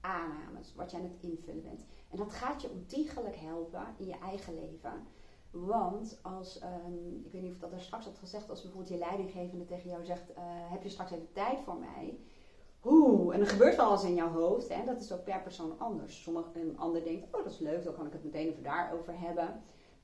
aannames, 0.00 0.74
wat 0.74 0.90
je 0.90 0.96
aan 0.96 1.02
het 1.02 1.18
invullen 1.20 1.62
bent. 1.62 1.84
En 2.10 2.16
dat 2.16 2.32
gaat 2.32 2.62
je 2.62 2.70
ontiegelijk 2.70 3.36
helpen 3.36 3.86
in 3.96 4.06
je 4.06 4.18
eigen 4.18 4.54
leven. 4.54 5.06
Want 5.50 6.18
als, 6.22 6.62
um, 6.62 7.22
ik 7.24 7.32
weet 7.32 7.42
niet 7.42 7.54
of 7.54 7.58
dat 7.58 7.72
er 7.72 7.80
straks 7.80 8.04
had 8.04 8.18
gezegd, 8.18 8.50
als 8.50 8.62
bijvoorbeeld 8.62 8.92
je 8.92 8.98
leidinggevende 8.98 9.64
tegen 9.64 9.90
jou 9.90 10.04
zegt: 10.04 10.30
uh, 10.30 10.36
Heb 10.44 10.82
je 10.82 10.88
straks 10.88 11.10
even 11.10 11.32
tijd 11.32 11.60
voor 11.60 11.76
mij? 11.76 12.18
Oeh, 12.84 13.34
en 13.34 13.40
er 13.40 13.46
gebeurt 13.46 13.76
wel 13.76 13.86
alles 13.86 14.04
in 14.04 14.14
jouw 14.14 14.32
hoofd. 14.32 14.66
En 14.66 14.86
dat 14.86 15.00
is 15.00 15.12
ook 15.12 15.24
per 15.24 15.42
persoon 15.42 15.78
anders. 15.78 16.22
Sommige, 16.22 16.60
een 16.60 16.78
ander 16.78 17.04
denkt: 17.04 17.26
Oh, 17.34 17.44
dat 17.44 17.52
is 17.52 17.58
leuk, 17.58 17.84
dan 17.84 17.94
kan 17.94 18.06
ik 18.06 18.12
het 18.12 18.24
meteen 18.24 18.48
even 18.48 18.62
daarover 18.62 19.20
hebben. 19.20 19.62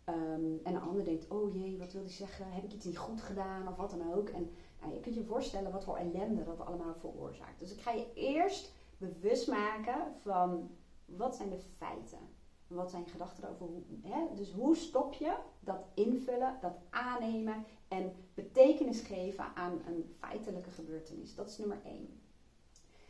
Um, 0.08 0.60
en 0.62 0.74
een 0.74 0.80
ander 0.80 1.04
denkt: 1.04 1.28
Oh 1.28 1.54
jee, 1.54 1.78
wat 1.78 1.92
wil 1.92 2.02
hij 2.02 2.10
zeggen? 2.10 2.52
Heb 2.52 2.64
ik 2.64 2.72
iets 2.72 2.84
niet 2.84 2.98
goed 2.98 3.22
gedaan? 3.22 3.68
Of 3.68 3.76
wat 3.76 3.90
dan 3.90 4.14
ook. 4.14 4.28
En 4.28 4.50
Je 4.90 5.00
kunt 5.00 5.14
je 5.14 5.24
voorstellen 5.24 5.72
wat 5.72 5.84
voor 5.84 5.96
ellende 5.96 6.44
dat 6.44 6.60
allemaal 6.60 6.94
veroorzaakt. 6.94 7.58
Dus 7.58 7.72
ik 7.72 7.80
ga 7.80 7.90
je 7.90 8.12
eerst 8.14 8.72
bewust 8.96 9.48
maken 9.48 10.14
van 10.22 10.70
wat 11.04 11.36
zijn 11.36 11.50
de 11.50 11.58
feiten? 11.58 12.18
Wat 12.66 12.90
zijn 12.90 13.06
gedachten 13.06 13.48
over? 13.48 13.66
Hè? 14.02 14.34
Dus 14.34 14.52
hoe 14.52 14.76
stop 14.76 15.14
je 15.14 15.34
dat 15.60 15.84
invullen, 15.94 16.58
dat 16.60 16.74
aannemen 16.90 17.64
en 17.88 18.12
betekenis 18.34 19.00
geven 19.00 19.44
aan 19.54 19.82
een 19.86 20.14
feitelijke 20.18 20.70
gebeurtenis? 20.70 21.34
Dat 21.34 21.48
is 21.48 21.58
nummer 21.58 21.80
één. 21.84 22.20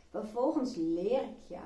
Vervolgens 0.09 0.75
leer 0.75 1.23
ik 1.23 1.47
je 1.47 1.61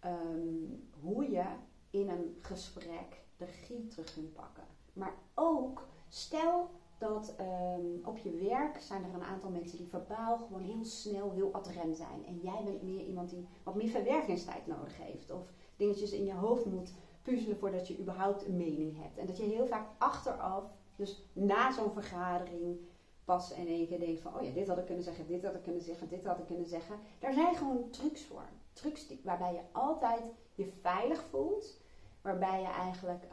ehm, 0.00 0.64
hoe 1.00 1.30
je 1.30 1.44
in 1.90 2.08
een 2.08 2.38
gesprek 2.40 3.24
de 3.36 3.44
regie 3.44 3.86
terug 3.86 4.14
kunt 4.14 4.32
pakken. 4.32 4.64
Maar 4.92 5.14
ook, 5.34 5.86
stel 6.08 6.70
dat 6.98 7.34
ehm, 7.36 8.04
op 8.04 8.18
je 8.18 8.30
werk 8.30 8.80
zijn 8.80 9.04
er 9.04 9.14
een 9.14 9.24
aantal 9.24 9.50
mensen 9.50 9.78
die 9.78 9.88
verbaal 9.88 10.38
gewoon 10.38 10.62
heel 10.62 10.84
snel, 10.84 11.32
heel 11.32 11.52
adrem 11.52 11.94
zijn. 11.94 12.26
En 12.26 12.38
jij 12.42 12.62
bent 12.64 12.82
meer 12.82 13.04
iemand 13.04 13.30
die 13.30 13.46
wat 13.62 13.74
meer 13.74 13.88
verwerkingstijd 13.88 14.66
nodig 14.66 14.96
heeft. 14.96 15.30
Of 15.30 15.52
dingetjes 15.76 16.12
in 16.12 16.24
je 16.24 16.34
hoofd 16.34 16.64
moet 16.64 16.92
puzzelen 17.22 17.58
voordat 17.58 17.88
je 17.88 17.98
überhaupt 17.98 18.46
een 18.46 18.56
mening 18.56 19.02
hebt. 19.02 19.18
En 19.18 19.26
dat 19.26 19.36
je 19.36 19.42
heel 19.42 19.66
vaak 19.66 19.88
achteraf, 19.98 20.64
dus 20.96 21.24
na 21.32 21.72
zo'n 21.72 21.92
vergadering, 21.92 22.78
pas 23.24 23.52
in 23.52 23.66
één 23.66 23.86
keer 23.86 23.98
denkt 23.98 24.20
van, 24.20 24.36
oh 24.36 24.42
ja, 24.42 24.52
dit 24.52 24.68
had 24.68 24.78
ik 24.78 24.84
kunnen 24.84 25.04
zeggen, 25.04 25.26
dit 25.26 25.44
had 25.44 25.54
ik 25.54 25.62
kunnen 25.62 25.82
zeggen, 25.82 26.08
dit 26.08 26.24
had 26.24 26.38
ik 26.38 26.46
kunnen 26.46 26.66
zeggen. 26.66 26.98
Daar 27.18 27.32
zijn 27.32 27.54
gewoon 27.54 27.90
trucs 27.90 28.24
voor. 28.24 28.48
Trucs 28.72 29.06
die, 29.06 29.20
waarbij 29.24 29.52
je 29.52 29.60
altijd 29.72 30.22
je 30.54 30.66
veilig 30.80 31.24
voelt. 31.30 31.80
Waarbij 32.26 32.60
je 32.60 32.66
eigenlijk 32.66 33.26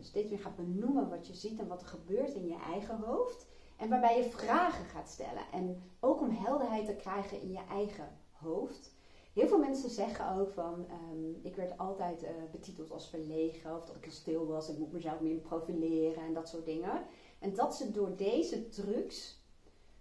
steeds 0.00 0.30
meer 0.30 0.38
gaat 0.38 0.56
benoemen 0.56 1.08
wat 1.08 1.26
je 1.26 1.34
ziet 1.34 1.58
en 1.58 1.66
wat 1.66 1.80
er 1.80 1.86
gebeurt 1.86 2.34
in 2.34 2.46
je 2.46 2.58
eigen 2.72 2.96
hoofd. 2.96 3.46
En 3.76 3.88
waarbij 3.88 4.16
je 4.16 4.30
vragen 4.30 4.84
gaat 4.84 5.08
stellen. 5.08 5.42
En 5.52 5.82
ook 6.00 6.20
om 6.20 6.30
helderheid 6.30 6.86
te 6.86 6.96
krijgen 6.96 7.40
in 7.40 7.50
je 7.50 7.64
eigen 7.70 8.08
hoofd. 8.32 8.96
Heel 9.32 9.48
veel 9.48 9.58
mensen 9.58 9.90
zeggen 9.90 10.36
ook 10.36 10.50
van, 10.50 10.86
um, 11.12 11.40
ik 11.42 11.56
werd 11.56 11.78
altijd 11.78 12.22
uh, 12.22 12.28
betiteld 12.50 12.90
als 12.90 13.08
verlegen 13.08 13.76
of 13.76 13.84
dat 13.84 13.96
ik 13.96 14.10
stil 14.10 14.46
was, 14.46 14.68
ik 14.68 14.78
moet 14.78 14.92
mezelf 14.92 15.20
meer 15.20 15.36
profileren 15.36 16.22
en 16.22 16.34
dat 16.34 16.48
soort 16.48 16.64
dingen. 16.64 17.02
En 17.38 17.54
dat 17.54 17.76
ze 17.76 17.90
door 17.90 18.16
deze 18.16 18.68
trucs 18.68 19.42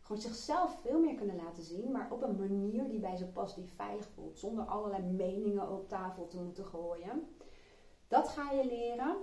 gewoon 0.02 0.22
zichzelf 0.22 0.80
veel 0.82 1.00
meer 1.00 1.16
kunnen 1.16 1.36
laten 1.36 1.64
zien, 1.64 1.92
maar 1.92 2.12
op 2.12 2.22
een 2.22 2.36
manier 2.36 2.90
die 2.90 3.00
bij 3.00 3.16
ze 3.16 3.26
past, 3.26 3.56
die 3.56 3.70
veilig 3.76 4.08
voelt, 4.16 4.40
zonder 4.40 4.66
allerlei 4.66 5.04
meningen 5.04 5.72
op 5.72 5.90
tafel 5.90 6.28
te 6.28 6.42
moeten 6.42 6.66
gooien. 6.66 7.28
Dat 8.08 8.30
ga 8.30 8.52
je 8.52 8.66
leren. 8.66 9.18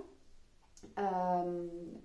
Um, 0.95 2.03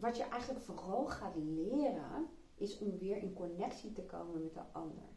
wat 0.00 0.16
je 0.16 0.22
eigenlijk 0.22 0.64
vooral 0.64 1.06
gaat 1.06 1.36
leren, 1.36 2.28
is 2.54 2.78
om 2.78 2.98
weer 2.98 3.16
in 3.16 3.32
connectie 3.32 3.92
te 3.92 4.02
komen 4.02 4.42
met 4.42 4.54
de 4.54 4.62
ander. 4.72 5.08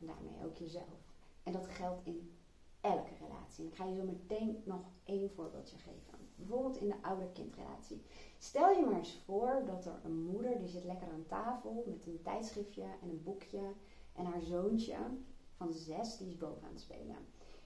En 0.00 0.06
daarmee 0.06 0.44
ook 0.44 0.56
jezelf. 0.56 1.12
En 1.42 1.52
dat 1.52 1.66
geldt 1.66 2.06
in 2.06 2.36
elke 2.80 3.14
relatie. 3.20 3.64
En 3.64 3.70
ik 3.70 3.76
ga 3.76 3.84
je 3.84 3.94
zo 3.94 4.04
meteen 4.04 4.62
nog 4.64 4.80
één 5.04 5.30
voorbeeldje 5.30 5.76
geven. 5.76 6.18
Bijvoorbeeld 6.34 6.76
in 6.76 6.88
de 6.88 7.02
ouder-kindrelatie. 7.02 8.02
Stel 8.38 8.70
je 8.70 8.84
maar 8.84 8.98
eens 8.98 9.22
voor 9.24 9.62
dat 9.66 9.86
er 9.86 10.00
een 10.04 10.22
moeder 10.22 10.58
die 10.58 10.68
zit 10.68 10.84
lekker 10.84 11.08
aan 11.10 11.26
tafel 11.26 11.84
met 11.86 12.06
een 12.06 12.22
tijdschriftje 12.22 12.82
en 12.82 13.08
een 13.08 13.22
boekje. 13.22 13.72
En 14.12 14.24
haar 14.24 14.40
zoontje 14.40 14.96
van 15.56 15.72
zes 15.72 16.16
die 16.16 16.28
is 16.28 16.36
boven 16.36 16.64
aan 16.64 16.72
het 16.72 16.80
spelen. 16.80 17.16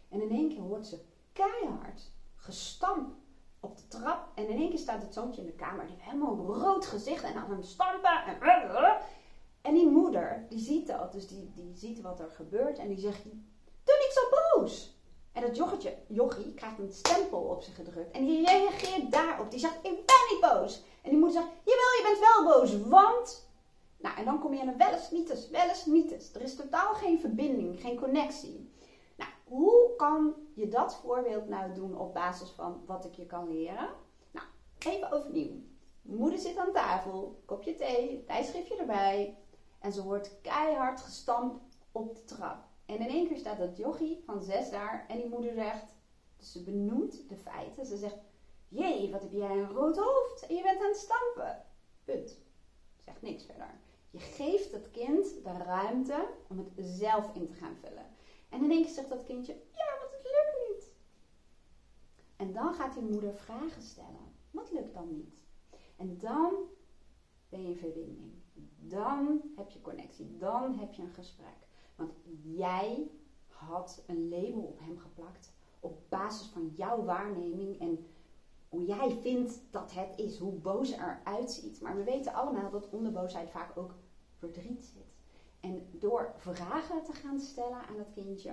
En 0.08 0.22
in 0.22 0.30
één 0.30 0.48
keer 0.48 0.60
hoort 0.60 0.86
ze 0.86 1.04
keihard 1.32 2.12
gestamp 2.42 3.14
op 3.60 3.76
de 3.76 3.88
trap. 3.88 4.28
En 4.34 4.48
in 4.48 4.56
één 4.56 4.70
keer 4.70 4.78
staat 4.78 5.02
het 5.02 5.14
zoontje 5.14 5.40
in 5.40 5.46
de 5.46 5.52
kamer. 5.52 5.86
Die 5.86 5.94
heeft 5.94 6.10
helemaal 6.10 6.32
een 6.32 6.62
rood 6.62 6.86
gezicht 6.86 7.24
en 7.24 7.34
aan 7.34 7.50
het 7.50 7.66
stampen. 7.66 8.24
En, 8.26 8.40
en 9.62 9.74
die 9.74 9.88
moeder, 9.88 10.46
die 10.48 10.58
ziet 10.58 10.86
dat. 10.86 11.12
Dus 11.12 11.28
die, 11.28 11.52
die 11.54 11.74
ziet 11.74 12.00
wat 12.00 12.20
er 12.20 12.30
gebeurt. 12.30 12.78
En 12.78 12.88
die 12.88 12.98
zegt, 12.98 13.22
Doe 13.84 13.96
niet 14.00 14.12
zo 14.12 14.20
boos. 14.30 14.96
En 15.32 15.42
dat 15.42 15.56
jochetje, 15.56 15.96
jochie 16.08 16.54
krijgt 16.54 16.78
een 16.78 16.92
stempel 16.92 17.40
op 17.40 17.62
zich 17.62 17.74
gedrukt. 17.74 18.10
En 18.10 18.24
die 18.24 18.46
reageert 18.46 19.12
daarop. 19.12 19.50
Die 19.50 19.60
zegt, 19.60 19.76
ik 19.76 19.82
ben 19.82 20.22
niet 20.30 20.40
boos. 20.40 20.82
En 21.02 21.10
die 21.10 21.18
moeder 21.18 21.42
zegt, 21.42 21.52
jawel, 21.64 21.92
je 21.98 22.02
bent 22.02 22.18
wel 22.18 22.44
boos, 22.44 22.88
want... 22.88 23.50
Nou, 23.98 24.16
en 24.16 24.24
dan 24.24 24.40
kom 24.40 24.54
je 24.54 24.60
aan 24.60 24.68
een 24.68 24.76
wel 24.76 24.92
eens 24.92 25.10
nietes, 25.10 25.48
wel 25.50 25.68
eens 25.68 25.86
nietes. 25.86 26.34
Er 26.34 26.40
is 26.40 26.56
totaal 26.56 26.94
geen 26.94 27.20
verbinding, 27.20 27.80
geen 27.80 27.96
connectie. 27.96 28.72
Nou, 29.16 29.30
hoe 29.44 29.96
kan 29.96 30.34
je 30.54 30.68
dat 30.68 30.94
voorbeeld 30.94 31.48
nou 31.48 31.72
doen 31.74 31.98
op 31.98 32.14
basis 32.14 32.50
van 32.50 32.82
wat 32.86 33.04
ik 33.04 33.14
je 33.14 33.26
kan 33.26 33.48
leren? 33.48 33.88
Nou, 34.30 34.46
even 34.78 35.12
overnieuw. 35.12 35.60
Moeder 36.02 36.38
zit 36.38 36.56
aan 36.56 36.72
tafel, 36.72 37.42
kopje 37.44 37.74
thee, 37.74 38.24
tijdschriftje 38.24 38.76
erbij. 38.76 39.38
En 39.78 39.92
ze 39.92 40.02
wordt 40.02 40.40
keihard 40.40 41.00
gestampt 41.00 41.60
op 41.92 42.14
de 42.14 42.24
trap. 42.24 42.64
En 42.86 42.98
in 42.98 43.08
één 43.08 43.28
keer 43.28 43.38
staat 43.38 43.58
dat 43.58 43.76
jochie 43.76 44.22
van 44.24 44.42
zes 44.42 44.70
daar 44.70 45.04
en 45.08 45.16
die 45.16 45.28
moeder 45.28 45.54
zegt, 45.54 45.94
dus 46.36 46.52
ze 46.52 46.62
benoemt 46.62 47.28
de 47.28 47.36
feiten. 47.36 47.86
Ze 47.86 47.96
zegt, 47.96 48.18
jee, 48.68 49.10
wat 49.10 49.22
heb 49.22 49.32
jij 49.32 49.50
een 49.50 49.70
rood 49.70 49.96
hoofd 49.96 50.46
en 50.46 50.54
je 50.54 50.62
bent 50.62 50.80
aan 50.80 50.86
het 50.86 50.96
stampen. 50.96 51.64
Punt. 52.04 52.38
Zegt 52.98 53.22
niks 53.22 53.44
verder. 53.44 53.80
Je 54.10 54.18
geeft 54.18 54.72
het 54.72 54.90
kind 54.90 55.44
de 55.44 55.56
ruimte 55.64 56.28
om 56.48 56.58
het 56.58 56.70
zelf 56.76 57.34
in 57.34 57.46
te 57.46 57.54
gaan 57.54 57.76
vullen. 57.80 58.06
En 58.48 58.64
in 58.64 58.70
één 58.70 58.82
keer 58.82 58.92
zegt 58.92 59.08
dat 59.08 59.24
kindje, 59.24 59.52
ja, 59.52 59.98
wat 60.00 60.12
het 60.12 60.22
lukt 60.22 60.68
niet. 60.68 60.90
En 62.42 62.52
dan 62.52 62.74
gaat 62.74 62.94
die 62.94 63.02
moeder 63.02 63.34
vragen 63.34 63.82
stellen. 63.82 64.34
Wat 64.50 64.72
lukt 64.72 64.94
dan 64.94 65.08
niet? 65.10 65.34
En 65.96 66.18
dan 66.18 66.54
ben 67.48 67.62
je 67.62 67.68
in 67.68 67.76
verbinding. 67.76 68.32
Dan 68.78 69.40
heb 69.56 69.70
je 69.70 69.80
connectie. 69.80 70.36
Dan 70.36 70.78
heb 70.78 70.92
je 70.92 71.02
een 71.02 71.12
gesprek. 71.12 71.56
Want 71.96 72.12
jij 72.42 73.10
had 73.46 74.04
een 74.06 74.28
label 74.28 74.62
op 74.62 74.78
hem 74.78 74.98
geplakt 74.98 75.52
op 75.80 76.00
basis 76.08 76.46
van 76.46 76.68
jouw 76.68 77.04
waarneming 77.04 77.80
en 77.80 78.06
hoe 78.68 78.84
jij 78.84 79.10
vindt 79.10 79.60
dat 79.70 79.92
het 79.92 80.18
is, 80.18 80.38
hoe 80.38 80.52
boos 80.52 80.90
eruit 80.90 81.50
ziet. 81.50 81.80
Maar 81.80 81.96
we 81.96 82.04
weten 82.04 82.34
allemaal 82.34 82.70
dat 82.70 82.90
onderboosheid 82.90 83.50
vaak 83.50 83.76
ook 83.76 83.94
verdriet 84.36 84.84
zit. 84.84 85.14
En 85.60 85.88
door 85.90 86.32
vragen 86.36 87.02
te 87.02 87.12
gaan 87.12 87.40
stellen 87.40 87.86
aan 87.88 87.96
dat 87.96 88.12
kindje, 88.14 88.52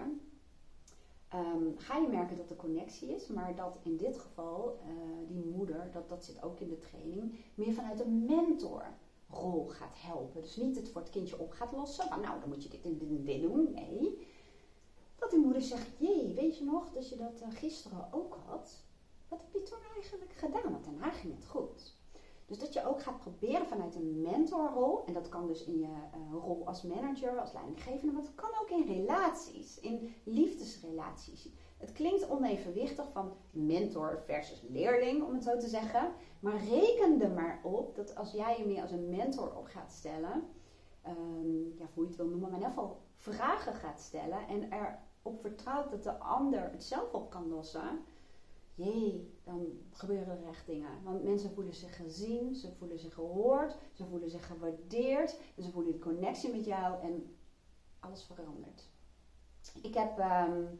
ehm, 1.30 1.76
ga 1.76 1.98
je 1.98 2.08
merken 2.08 2.38
dat 2.38 2.50
er 2.50 2.56
connectie 2.56 3.16
is, 3.16 3.28
maar 3.28 3.56
dat 3.56 3.80
in 3.84 3.98
dit 3.98 4.18
geval 4.18 4.80
uh, 4.88 5.28
die 5.28 5.46
moeder, 5.46 5.90
dat, 5.92 6.10
dat 6.10 6.26
zit 6.26 6.44
ook 6.44 6.60
in 6.60 6.70
de 6.70 6.78
training, 6.78 7.36
meer 7.56 7.74
vanuit 7.74 8.00
een 8.00 8.26
mentor 8.26 8.84
rol 9.30 9.68
gaat 9.68 9.96
helpen. 9.96 10.42
Dus 10.42 10.56
niet 10.56 10.76
het 10.76 10.90
voor 10.90 11.02
het 11.02 11.10
kindje 11.10 11.40
op 11.40 11.52
gaat 11.52 11.72
lossen. 11.72 12.08
Van 12.08 12.22
nou, 12.22 12.40
dan 12.40 12.50
moet 12.50 12.64
je 12.64 12.70
dit 12.70 12.86
en 12.86 12.98
dit, 13.26 13.42
doen. 13.42 13.72
Nee. 13.72 14.28
Dat 15.16 15.30
die 15.30 15.40
moeder 15.40 15.62
zegt, 15.62 15.98
jee, 15.98 16.34
weet 16.34 16.58
je 16.58 16.64
nog 16.64 16.92
dat 16.92 17.10
je 17.10 17.18
dat 17.18 17.42
uh, 17.42 17.48
gisteren 17.50 18.14
ook 18.14 18.38
had? 18.46 18.84
Wat 19.28 19.42
heb 19.42 19.54
je 19.54 19.64
toen 19.64 19.80
eigenlijk 19.96 20.34
gedaan? 20.34 20.72
Want 20.72 20.84
daarna 20.84 21.12
ging 21.12 21.36
het 21.36 21.46
goed. 21.46 21.98
Dus 22.50 22.60
dat 22.60 22.74
je 22.74 22.88
ook 22.88 23.02
gaat 23.02 23.20
proberen 23.20 23.68
vanuit 23.68 23.96
een 23.96 24.22
mentorrol. 24.22 25.06
En 25.06 25.14
dat 25.14 25.30
kan 25.30 25.48
dus 25.48 25.66
in 25.66 25.80
je 25.80 25.88
uh, 25.88 26.32
rol 26.32 26.68
als 26.68 26.84
manager, 26.84 27.40
als 27.40 27.54
leidinggevende. 27.54 28.14
Maar 28.14 28.22
dat 28.22 28.36
kan 28.36 28.50
ook 28.62 28.70
in 28.70 28.96
relaties. 28.96 29.80
In 29.80 30.14
liefdesrelaties. 30.24 31.50
Het 31.78 31.92
klinkt 31.92 32.30
onevenwichtig 32.30 33.12
van 33.12 33.32
mentor 33.52 34.22
versus 34.26 34.62
leerling, 34.70 35.24
om 35.24 35.34
het 35.34 35.44
zo 35.44 35.58
te 35.58 35.68
zeggen. 35.68 36.12
Maar 36.40 36.64
reken 36.64 37.22
er 37.22 37.32
maar 37.32 37.60
op 37.64 37.96
dat 37.96 38.16
als 38.16 38.32
jij 38.32 38.58
je 38.58 38.66
meer 38.66 38.82
als 38.82 38.92
een 38.92 39.10
mentor 39.10 39.56
op 39.56 39.66
gaat 39.66 39.92
stellen, 39.92 40.44
um, 41.08 41.74
ja, 41.78 41.86
hoe 41.94 42.04
je 42.04 42.10
het 42.10 42.18
wil 42.18 42.28
noemen, 42.28 42.50
maar 42.50 42.60
in 42.60 42.66
ieder 42.66 42.74
geval 42.74 43.02
vragen 43.16 43.74
gaat 43.74 44.00
stellen 44.00 44.48
en 44.48 44.70
erop 44.72 45.42
vertrouwt 45.42 45.92
dat 45.92 46.04
de 46.04 46.18
ander 46.18 46.72
het 46.72 46.84
zelf 46.84 47.14
op 47.14 47.30
kan 47.30 47.48
lossen, 47.48 48.00
jee, 48.84 49.34
dan 49.44 49.68
gebeuren 49.92 50.42
er 50.42 50.48
echt 50.48 50.66
dingen. 50.66 51.04
Want 51.04 51.24
mensen 51.24 51.52
voelen 51.52 51.74
zich 51.74 51.96
gezien, 51.96 52.56
ze 52.56 52.72
voelen 52.78 53.00
zich 53.00 53.14
gehoord, 53.14 53.76
ze 53.94 54.06
voelen 54.06 54.30
zich 54.30 54.48
gewaardeerd, 54.48 55.40
en 55.56 55.64
ze 55.64 55.72
voelen 55.72 55.92
de 55.92 56.00
connectie 56.00 56.52
met 56.52 56.66
jou 56.66 57.02
en 57.02 57.36
alles 58.00 58.24
verandert. 58.24 58.88
Ik 59.82 59.94
heb 59.94 60.20
um, 60.20 60.80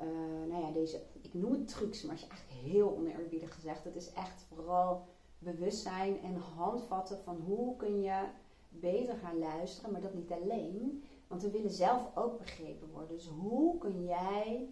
uh, 0.00 0.48
nou 0.48 0.62
ja, 0.62 0.70
deze, 0.72 1.02
ik 1.22 1.34
noem 1.34 1.52
het 1.52 1.68
trucs, 1.68 2.02
maar 2.02 2.14
het 2.14 2.24
is 2.24 2.30
eigenlijk 2.30 2.60
heel 2.60 2.96
oneerbiedig 2.96 3.54
gezegd. 3.54 3.84
Het 3.84 3.96
is 3.96 4.12
echt 4.12 4.42
vooral 4.42 5.06
bewustzijn 5.38 6.20
en 6.22 6.36
handvatten 6.36 7.18
van 7.22 7.40
hoe 7.40 7.76
kun 7.76 8.00
je 8.00 8.24
beter 8.68 9.16
gaan 9.16 9.38
luisteren, 9.38 9.92
maar 9.92 10.00
dat 10.00 10.14
niet 10.14 10.32
alleen. 10.32 11.04
Want 11.26 11.42
we 11.42 11.50
willen 11.50 11.70
zelf 11.70 12.16
ook 12.16 12.38
begrepen 12.38 12.90
worden. 12.90 13.16
Dus 13.16 13.26
hoe 13.26 13.78
kun 13.78 14.04
jij 14.04 14.68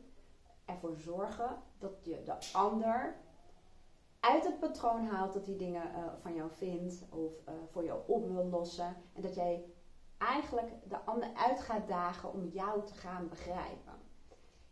ervoor 0.73 0.97
zorgen 0.97 1.57
dat 1.79 2.05
je 2.05 2.23
de 2.25 2.35
ander 2.53 3.17
uit 4.21 4.45
het 4.45 4.59
patroon 4.59 5.07
haalt 5.07 5.33
dat 5.33 5.47
hij 5.47 5.57
dingen 5.57 5.83
uh, 5.83 6.05
van 6.17 6.35
jou 6.35 6.51
vindt 6.51 7.05
of 7.11 7.33
uh, 7.49 7.55
voor 7.71 7.85
jou 7.85 8.01
op 8.07 8.29
wil 8.29 8.45
lossen. 8.45 8.97
En 9.13 9.23
dat 9.23 9.35
jij 9.35 9.65
eigenlijk 10.19 10.71
de 10.89 11.01
ander 11.05 11.35
uit 11.35 11.61
gaat 11.61 11.89
dagen 11.89 12.33
om 12.33 12.47
jou 12.47 12.87
te 12.87 12.95
gaan 12.95 13.29
begrijpen. 13.29 13.93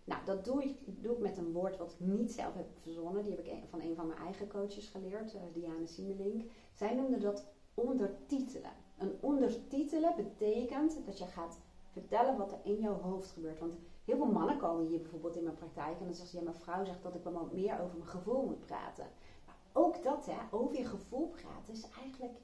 Nou, 0.04 0.24
dat 0.24 0.44
doe 0.44 0.64
ik, 0.64 1.02
doe 1.02 1.12
ik 1.12 1.18
met 1.18 1.38
een 1.38 1.52
woord 1.52 1.76
wat 1.76 1.92
ik 1.92 2.00
niet 2.00 2.32
zelf 2.32 2.54
heb 2.54 2.66
verzonnen. 2.78 3.22
Die 3.22 3.36
heb 3.36 3.44
ik 3.44 3.68
van 3.70 3.80
een 3.80 3.94
van 3.94 4.06
mijn 4.06 4.18
eigen 4.18 4.48
coaches 4.48 4.88
geleerd, 4.88 5.34
uh, 5.34 5.40
Diana 5.52 5.86
Simelink. 5.86 6.50
Zij 6.74 6.94
noemde 6.94 7.18
dat 7.18 7.46
ondertitelen. 7.74 8.72
Een 8.98 9.18
ondertitelen 9.20 10.16
betekent 10.16 11.06
dat 11.06 11.18
je 11.18 11.26
gaat 11.26 11.58
vertellen 11.92 12.36
wat 12.36 12.52
er 12.52 12.60
in 12.62 12.80
jouw 12.80 13.00
hoofd 13.00 13.30
gebeurt. 13.30 13.58
Want 13.58 13.76
heel 14.10 14.18
veel 14.18 14.32
mannen 14.32 14.58
komen 14.58 14.86
hier 14.86 15.00
bijvoorbeeld 15.00 15.36
in 15.36 15.42
mijn 15.42 15.54
praktijk 15.54 15.98
en 15.98 16.04
dan 16.04 16.14
zeggen 16.14 16.28
ze: 16.28 16.36
Ja, 16.36 16.42
mijn 16.42 16.62
vrouw 16.62 16.84
zegt 16.84 17.02
dat 17.02 17.14
ik 17.14 17.22
wel 17.22 17.48
meer 17.52 17.80
over 17.80 17.96
mijn 17.96 18.08
gevoel 18.08 18.44
moet 18.44 18.60
praten. 18.60 19.06
Maar 19.46 19.56
ook 19.72 20.02
dat, 20.02 20.26
hè, 20.26 20.38
over 20.50 20.76
je 20.76 20.84
gevoel 20.84 21.28
praten, 21.28 21.72
is 21.72 21.88
eigenlijk 22.00 22.38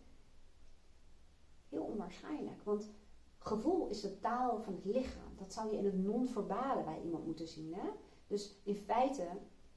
heel 1.68 1.82
onwaarschijnlijk. 1.82 2.62
Want 2.62 2.90
gevoel 3.38 3.88
is 3.88 4.00
de 4.00 4.18
taal 4.20 4.62
van 4.62 4.74
het 4.74 4.84
lichaam. 4.84 5.36
Dat 5.36 5.52
zou 5.52 5.70
je 5.70 5.76
in 5.76 5.84
het 5.84 6.04
non-verbale 6.04 6.82
bij 6.82 7.00
iemand 7.04 7.26
moeten 7.26 7.48
zien. 7.48 7.74
Hè? 7.74 7.88
Dus 8.26 8.60
in 8.64 8.74
feite, 8.74 9.28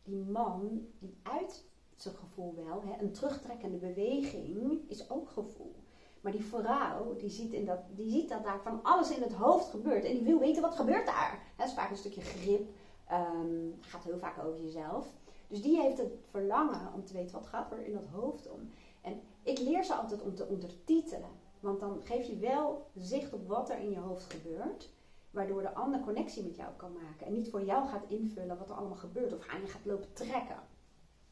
die 0.03 0.25
man 0.25 0.87
die 0.99 1.19
uit 1.23 1.67
zijn 1.95 2.15
gevoel 2.15 2.55
wel, 2.55 2.83
hè, 2.83 3.01
een 3.01 3.11
terugtrekkende 3.11 3.77
beweging 3.77 4.89
is 4.89 5.09
ook 5.09 5.29
gevoel. 5.29 5.75
Maar 6.21 6.31
die 6.31 6.43
vrouw, 6.43 7.15
die 7.15 7.29
ziet, 7.29 7.53
in 7.53 7.65
dat, 7.65 7.79
die 7.95 8.11
ziet 8.11 8.29
dat 8.29 8.43
daar 8.43 8.61
van 8.61 8.83
alles 8.83 9.15
in 9.15 9.21
het 9.21 9.33
hoofd 9.33 9.69
gebeurt. 9.69 10.03
En 10.03 10.13
die 10.13 10.23
wil 10.23 10.39
weten 10.39 10.61
wat 10.61 10.75
gebeurt 10.75 11.05
daar. 11.05 11.48
Een 11.89 11.97
stukje 11.97 12.21
grip. 12.21 12.69
Um, 13.11 13.75
gaat 13.79 14.03
heel 14.03 14.17
vaak 14.17 14.43
over 14.43 14.61
jezelf. 14.61 15.07
Dus 15.47 15.61
die 15.61 15.81
heeft 15.81 15.97
het 15.97 16.13
verlangen 16.29 16.93
om 16.93 17.05
te 17.05 17.13
weten 17.13 17.35
wat 17.35 17.47
gaat 17.47 17.71
er 17.71 17.85
in 17.85 17.93
dat 17.93 18.07
hoofd 18.11 18.49
om. 18.49 18.69
En 19.01 19.21
ik 19.43 19.59
leer 19.59 19.83
ze 19.83 19.93
altijd 19.93 20.21
om 20.21 20.35
te 20.35 20.45
ondertitelen. 20.45 21.29
Want 21.59 21.79
dan 21.79 22.01
geef 22.03 22.27
je 22.27 22.37
wel 22.37 22.87
zicht 22.95 23.33
op 23.33 23.47
wat 23.47 23.69
er 23.69 23.79
in 23.79 23.89
je 23.89 23.99
hoofd 23.99 24.31
gebeurt. 24.31 24.89
Waardoor 25.31 25.61
de 25.61 25.73
ander 25.73 25.99
connectie 25.99 26.43
met 26.43 26.55
jou 26.55 26.69
kan 26.75 26.93
maken. 26.93 27.25
En 27.25 27.33
niet 27.33 27.49
voor 27.49 27.63
jou 27.63 27.87
gaat 27.87 28.09
invullen 28.09 28.57
wat 28.57 28.69
er 28.69 28.75
allemaal 28.75 28.97
gebeurt. 28.97 29.33
Of 29.33 29.47
aan 29.47 29.61
je 29.61 29.67
gaat 29.67 29.85
lopen 29.85 30.13
trekken. 30.13 30.59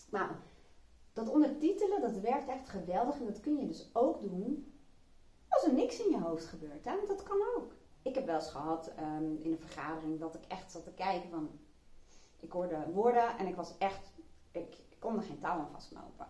Nou, 0.09 0.31
dat 1.13 1.29
ondertitelen, 1.29 2.01
dat 2.01 2.19
werkt 2.19 2.49
echt 2.49 2.69
geweldig. 2.69 3.19
En 3.19 3.25
dat 3.25 3.39
kun 3.39 3.57
je 3.57 3.67
dus 3.67 3.89
ook 3.93 4.21
doen 4.21 4.73
als 5.47 5.63
er 5.63 5.73
niks 5.73 5.99
in 5.99 6.11
je 6.11 6.19
hoofd 6.19 6.45
gebeurt. 6.45 6.85
Hè? 6.85 6.95
Want 6.95 7.07
dat 7.07 7.23
kan 7.23 7.37
ook. 7.57 7.71
Ik 8.07 8.15
heb 8.15 8.25
wel 8.25 8.35
eens 8.35 8.51
gehad 8.51 8.91
um, 8.99 9.37
in 9.41 9.51
een 9.51 9.59
vergadering 9.59 10.19
dat 10.19 10.35
ik 10.35 10.45
echt 10.47 10.71
zat 10.71 10.83
te 10.83 10.91
kijken 10.91 11.29
van... 11.29 11.49
Ik 12.39 12.51
hoorde 12.51 12.91
woorden 12.93 13.37
en 13.37 13.47
ik 13.47 13.55
was 13.55 13.77
echt... 13.77 14.13
Ik, 14.51 14.77
kon 14.99 15.15
er 15.15 15.23
geen 15.23 15.39
touw 15.39 15.59
aan 15.59 15.71
vastlopen. 15.71 16.27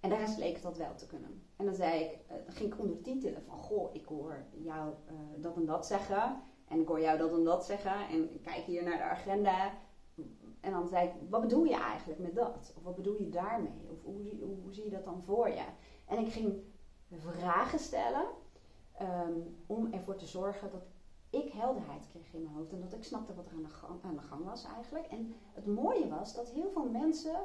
En 0.00 0.08
de 0.08 0.16
rest 0.16 0.38
leek 0.38 0.62
dat 0.62 0.76
wel 0.76 0.94
te 0.94 1.06
kunnen. 1.06 1.42
En 1.56 1.64
dan 1.64 1.74
zei 1.74 2.04
ik, 2.04 2.18
uh, 2.30 2.36
ging 2.48 2.72
ik 2.72 2.80
ondertitelen 2.80 3.42
van... 3.42 3.58
Goh, 3.58 3.94
ik 3.94 4.04
hoor 4.04 4.44
jou 4.50 4.92
uh, 5.10 5.42
dat 5.42 5.56
en 5.56 5.66
dat 5.66 5.86
zeggen. 5.86 6.42
En 6.68 6.80
ik 6.80 6.88
hoor 6.88 7.00
jou 7.00 7.18
dat 7.18 7.32
en 7.32 7.44
dat 7.44 7.64
zeggen. 7.64 8.08
En 8.08 8.34
ik 8.34 8.42
kijk 8.42 8.64
hier 8.64 8.82
naar 8.82 8.96
de 8.96 9.02
agenda. 9.02 9.72
En 10.60 10.70
dan 10.70 10.88
zei 10.88 11.08
ik, 11.08 11.14
wat 11.28 11.40
bedoel 11.40 11.64
je 11.64 11.76
eigenlijk 11.76 12.20
met 12.20 12.34
dat? 12.34 12.72
Of 12.76 12.82
wat 12.82 12.96
bedoel 12.96 13.22
je 13.22 13.28
daarmee? 13.28 13.88
Of 13.90 14.02
hoe, 14.02 14.22
hoe, 14.62 14.74
zie 14.74 14.84
je 14.84 14.90
dat 14.90 15.04
dan 15.04 15.22
voor 15.22 15.48
je? 15.48 15.64
En 16.06 16.18
ik 16.18 16.32
ging 16.32 16.62
vragen 17.10 17.78
stellen 17.78 18.26
um, 19.00 19.56
om 19.66 19.92
ervoor 19.92 20.16
te 20.16 20.26
zorgen 20.26 20.70
dat 20.70 20.82
ik 21.30 21.52
helderheid 21.52 22.06
kreeg 22.08 22.32
in 22.32 22.42
mijn 22.42 22.54
hoofd. 22.54 22.72
En 22.72 22.80
dat 22.80 22.92
ik 22.92 23.04
snapte 23.04 23.34
wat 23.34 23.46
er 23.46 23.52
aan 23.52 23.62
de, 23.62 23.68
gang, 23.68 24.02
aan 24.02 24.16
de 24.16 24.22
gang 24.22 24.44
was 24.44 24.64
eigenlijk. 24.64 25.06
En 25.06 25.34
het 25.52 25.66
mooie 25.66 26.08
was 26.08 26.34
dat 26.34 26.50
heel 26.50 26.70
veel 26.70 26.88
mensen 26.88 27.40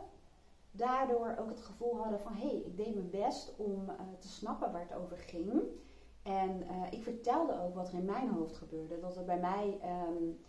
daardoor 0.71 1.35
ook 1.39 1.49
het 1.49 1.61
gevoel 1.61 1.97
hadden 1.97 2.19
van... 2.19 2.33
hé, 2.33 2.47
hey, 2.47 2.57
ik 2.57 2.77
deed 2.77 2.93
mijn 2.93 3.09
best 3.09 3.53
om 3.57 3.89
uh, 3.89 3.95
te 4.19 4.27
snappen 4.27 4.71
waar 4.71 4.81
het 4.81 4.97
over 4.97 5.17
ging. 5.17 5.63
En 6.23 6.61
uh, 6.61 6.91
ik 6.91 7.03
vertelde 7.03 7.61
ook 7.61 7.75
wat 7.75 7.87
er 7.87 7.97
in 7.97 8.05
mijn 8.05 8.29
hoofd 8.29 8.55
gebeurde. 8.55 8.99
Dat 8.99 9.17
er 9.17 9.25
bij 9.25 9.39
mij... 9.39 9.79
Um, 10.09 10.39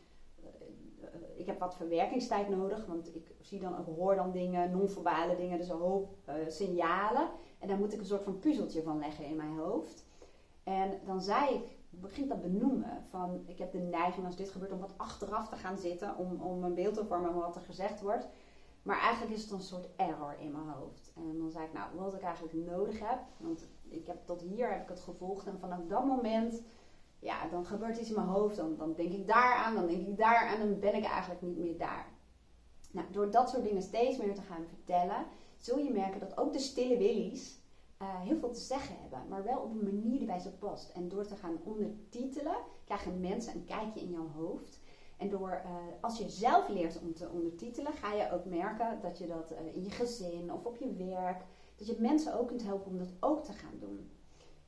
ik 1.36 1.46
heb 1.46 1.58
wat 1.58 1.74
verwerkingstijd 1.74 2.48
nodig, 2.48 2.86
want 2.86 3.14
ik 3.14 3.34
zie 3.40 3.60
dan 3.60 3.74
hoor 3.74 4.14
dan 4.14 4.32
dingen, 4.32 4.70
non-verbale 4.70 5.36
dingen, 5.36 5.58
dus 5.58 5.68
een 5.68 5.76
hoop 5.76 6.16
signalen. 6.48 7.28
En 7.58 7.68
daar 7.68 7.78
moet 7.78 7.92
ik 7.92 7.98
een 7.98 8.06
soort 8.06 8.22
van 8.22 8.38
puzzeltje 8.38 8.82
van 8.82 8.98
leggen 8.98 9.24
in 9.24 9.36
mijn 9.36 9.56
hoofd. 9.56 10.06
En 10.62 11.00
dan 11.04 11.20
zei 11.20 11.54
ik, 11.54 11.73
begint 12.00 12.28
dat 12.28 12.42
benoemen 12.42 13.04
van, 13.08 13.42
ik 13.46 13.58
heb 13.58 13.72
de 13.72 13.78
neiging 13.78 14.26
als 14.26 14.36
dit 14.36 14.50
gebeurt 14.50 14.72
om 14.72 14.80
wat 14.80 14.94
achteraf 14.96 15.48
te 15.48 15.56
gaan 15.56 15.78
zitten, 15.78 16.16
om, 16.16 16.40
om 16.40 16.64
een 16.64 16.74
beeld 16.74 16.94
te 16.94 17.04
vormen 17.04 17.32
van 17.32 17.40
wat 17.40 17.56
er 17.56 17.62
gezegd 17.62 18.00
wordt. 18.00 18.26
Maar 18.82 18.98
eigenlijk 18.98 19.32
is 19.34 19.42
het 19.42 19.50
een 19.50 19.60
soort 19.60 19.88
error 19.96 20.34
in 20.38 20.52
mijn 20.52 20.68
hoofd. 20.68 21.12
En 21.16 21.38
dan 21.38 21.50
zei 21.50 21.64
ik, 21.64 21.72
nou, 21.72 21.88
wat 21.96 22.14
ik 22.14 22.22
eigenlijk 22.22 22.54
nodig 22.54 22.98
heb, 22.98 23.18
want 23.36 23.68
ik 23.88 24.06
heb 24.06 24.26
tot 24.26 24.40
hier 24.40 24.72
heb 24.72 24.82
ik 24.82 24.88
het 24.88 25.00
gevolgd 25.00 25.46
en 25.46 25.58
vanaf 25.58 25.80
dat 25.88 26.04
moment 26.04 26.62
ja, 27.18 27.48
dan 27.48 27.66
gebeurt 27.66 27.98
iets 27.98 28.08
in 28.08 28.14
mijn 28.14 28.26
hoofd. 28.26 28.56
Dan, 28.56 28.76
dan 28.76 28.94
denk 28.94 29.12
ik 29.12 29.26
daar 29.26 29.54
aan, 29.54 29.74
dan 29.74 29.86
denk 29.86 30.06
ik 30.06 30.16
daar 30.16 30.48
aan, 30.48 30.58
dan 30.58 30.78
ben 30.78 30.94
ik 30.94 31.04
eigenlijk 31.04 31.42
niet 31.42 31.58
meer 31.58 31.78
daar. 31.78 32.06
Nou, 32.90 33.06
door 33.10 33.30
dat 33.30 33.50
soort 33.50 33.64
dingen 33.64 33.82
steeds 33.82 34.18
meer 34.18 34.34
te 34.34 34.42
gaan 34.42 34.66
vertellen, 34.66 35.26
zul 35.56 35.78
je 35.78 35.90
merken 35.90 36.20
dat 36.20 36.38
ook 36.38 36.52
de 36.52 36.58
stille 36.58 36.98
willies 36.98 37.58
uh, 38.04 38.20
heel 38.20 38.36
veel 38.36 38.50
te 38.50 38.60
zeggen 38.60 38.96
hebben, 39.00 39.28
maar 39.28 39.44
wel 39.44 39.58
op 39.58 39.70
een 39.70 39.84
manier 39.84 40.18
die 40.18 40.26
bij 40.26 40.38
ze 40.38 40.50
past. 40.50 40.90
En 40.90 41.08
door 41.08 41.26
te 41.26 41.36
gaan 41.36 41.58
ondertitelen, 41.64 42.56
krijgen 42.84 43.20
mensen 43.20 43.54
een 43.54 43.64
kijkje 43.64 44.00
in 44.00 44.10
jouw 44.10 44.30
hoofd. 44.36 44.80
En 45.16 45.30
door, 45.30 45.62
uh, 45.64 45.70
als 46.00 46.18
je 46.18 46.28
zelf 46.28 46.68
leert 46.68 47.00
om 47.00 47.14
te 47.14 47.28
ondertitelen, 47.28 47.92
ga 47.92 48.12
je 48.12 48.32
ook 48.32 48.44
merken 48.44 49.00
dat 49.00 49.18
je 49.18 49.26
dat 49.26 49.52
uh, 49.52 49.74
in 49.74 49.84
je 49.84 49.90
gezin 49.90 50.52
of 50.52 50.64
op 50.64 50.76
je 50.76 50.92
werk, 50.92 51.44
dat 51.76 51.86
je 51.86 51.96
mensen 51.98 52.38
ook 52.38 52.48
kunt 52.48 52.62
helpen 52.62 52.90
om 52.90 52.98
dat 52.98 53.12
ook 53.20 53.44
te 53.44 53.52
gaan 53.52 53.78
doen. 53.78 54.10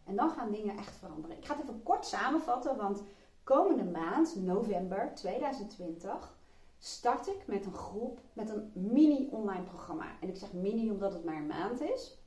En 0.04 0.16
dan 0.16 0.30
gaan 0.30 0.50
dingen 0.50 0.76
echt 0.76 0.96
veranderen. 0.96 1.36
Ik 1.36 1.44
ga 1.44 1.54
het 1.54 1.62
even 1.62 1.82
kort 1.82 2.06
samenvatten, 2.06 2.76
want 2.76 3.02
komende 3.44 3.84
maand, 3.84 4.36
november 4.36 5.14
2020, 5.14 6.36
start 6.78 7.26
ik 7.26 7.46
met 7.46 7.66
een 7.66 7.74
groep 7.74 8.20
met 8.32 8.50
een 8.50 8.70
mini 8.74 9.28
online 9.30 9.64
programma. 9.64 10.06
En 10.20 10.28
ik 10.28 10.36
zeg 10.36 10.52
mini 10.52 10.90
omdat 10.90 11.12
het 11.12 11.24
maar 11.24 11.36
een 11.36 11.46
maand 11.46 11.80
is, 11.80 12.18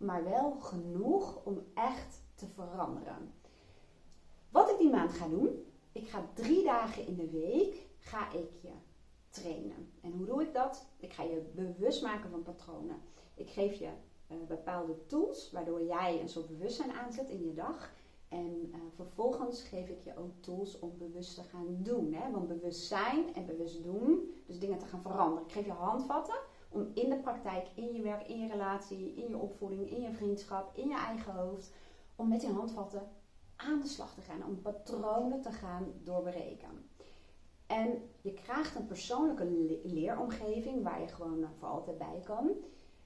maar 0.00 0.24
wel 0.24 0.50
genoeg 0.50 1.44
om 1.44 1.62
echt 1.74 2.22
te 2.34 2.46
veranderen. 2.46 3.32
Wat 4.50 4.70
ik 4.70 4.78
die 4.78 4.90
maand 4.90 5.12
ga 5.12 5.28
doen, 5.28 5.64
ik 5.92 6.08
ga 6.08 6.28
drie 6.34 6.64
dagen 6.64 7.06
in 7.06 7.16
de 7.16 7.30
week 7.30 7.86
ga 7.98 8.32
ik 8.32 8.50
je 8.62 8.72
trainen. 9.28 9.92
En 10.00 10.12
hoe 10.12 10.26
doe 10.26 10.42
ik 10.42 10.52
dat? 10.52 10.86
Ik 10.96 11.12
ga 11.12 11.22
je 11.22 11.50
bewust 11.54 12.02
maken 12.02 12.30
van 12.30 12.42
patronen. 12.42 12.96
Ik 13.34 13.50
geef 13.50 13.74
je 13.74 13.88
uh, 14.28 14.36
bepaalde 14.48 15.06
tools, 15.06 15.50
waardoor 15.52 15.82
jij 15.84 16.20
een 16.20 16.28
soort 16.28 16.48
bewustzijn 16.48 16.92
aanzet 16.92 17.28
in 17.28 17.46
je 17.46 17.54
dag. 17.54 17.92
En 18.28 18.68
uh, 18.70 18.76
vervolgens 18.94 19.62
geef 19.62 19.88
ik 19.88 20.00
je 20.04 20.16
ook 20.16 20.32
tools 20.40 20.78
om 20.78 20.98
bewust 20.98 21.34
te 21.34 21.42
gaan 21.42 21.78
doen. 21.82 22.12
Hè? 22.12 22.30
Want 22.30 22.48
bewust 22.48 22.86
zijn 22.86 23.34
en 23.34 23.46
bewust 23.46 23.84
doen, 23.84 24.34
dus 24.46 24.58
dingen 24.58 24.78
te 24.78 24.86
gaan 24.86 25.02
veranderen. 25.02 25.44
Ik 25.46 25.52
geef 25.52 25.64
je 25.64 25.72
handvatten 25.72 26.38
om 26.70 26.90
in 26.94 27.10
de 27.10 27.18
praktijk, 27.18 27.68
in 27.74 27.92
je 27.92 28.02
werk, 28.02 28.28
in 28.28 28.40
je 28.40 28.48
relatie, 28.48 29.14
in 29.14 29.28
je 29.28 29.36
opvoeding, 29.36 29.90
in 29.90 30.00
je 30.00 30.12
vriendschap, 30.12 30.76
in 30.76 30.88
je 30.88 30.96
eigen 30.96 31.32
hoofd, 31.34 31.72
om 32.16 32.28
met 32.28 32.40
die 32.40 32.50
handvatten 32.50 33.08
aan 33.56 33.80
de 33.80 33.86
slag 33.86 34.14
te 34.14 34.20
gaan, 34.20 34.44
om 34.44 34.60
patronen 34.60 35.40
te 35.40 35.52
gaan 35.52 35.92
doorbreken. 36.02 36.90
En 37.66 38.10
je 38.20 38.32
krijgt 38.32 38.74
een 38.74 38.86
persoonlijke 38.86 39.44
leeromgeving 39.84 40.82
waar 40.82 41.00
je 41.00 41.08
gewoon 41.08 41.46
voor 41.58 41.68
altijd 41.68 41.98
bij 41.98 42.20
kan, 42.24 42.50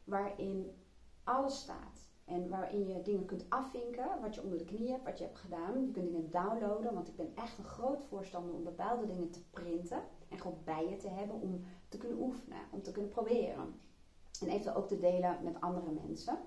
waarin 0.05 0.71
alles 1.25 1.59
staat. 1.59 2.03
En 2.25 2.49
waarin 2.49 2.89
je 2.89 3.03
dingen 3.03 3.25
kunt 3.25 3.47
afvinken, 3.49 4.21
wat 4.21 4.35
je 4.35 4.43
onder 4.43 4.59
de 4.59 4.65
knie 4.65 4.91
hebt, 4.91 5.05
wat 5.05 5.19
je 5.19 5.25
hebt 5.25 5.39
gedaan. 5.39 5.85
Je 5.85 5.91
kunt 5.91 6.07
dingen 6.07 6.31
downloaden, 6.31 6.95
want 6.95 7.09
ik 7.09 7.17
ben 7.17 7.33
echt 7.35 7.59
een 7.59 7.65
groot 7.65 8.05
voorstander 8.05 8.55
om 8.55 8.65
bepaalde 8.65 9.07
dingen 9.07 9.31
te 9.31 9.43
printen. 9.51 10.03
En 10.29 10.39
gewoon 10.39 10.59
bij 10.65 10.89
je 10.89 10.97
te 10.97 11.09
hebben 11.09 11.41
om 11.41 11.65
te 11.95 12.07
kunnen 12.07 12.23
oefenen, 12.23 12.59
om 12.71 12.83
te 12.83 12.93
kunnen 12.93 13.11
proberen. 13.11 13.81
En 14.41 14.49
eventueel 14.49 14.75
ook 14.75 14.89
te 14.89 14.99
delen 14.99 15.39
met 15.43 15.61
andere 15.61 15.91
mensen. 15.91 16.39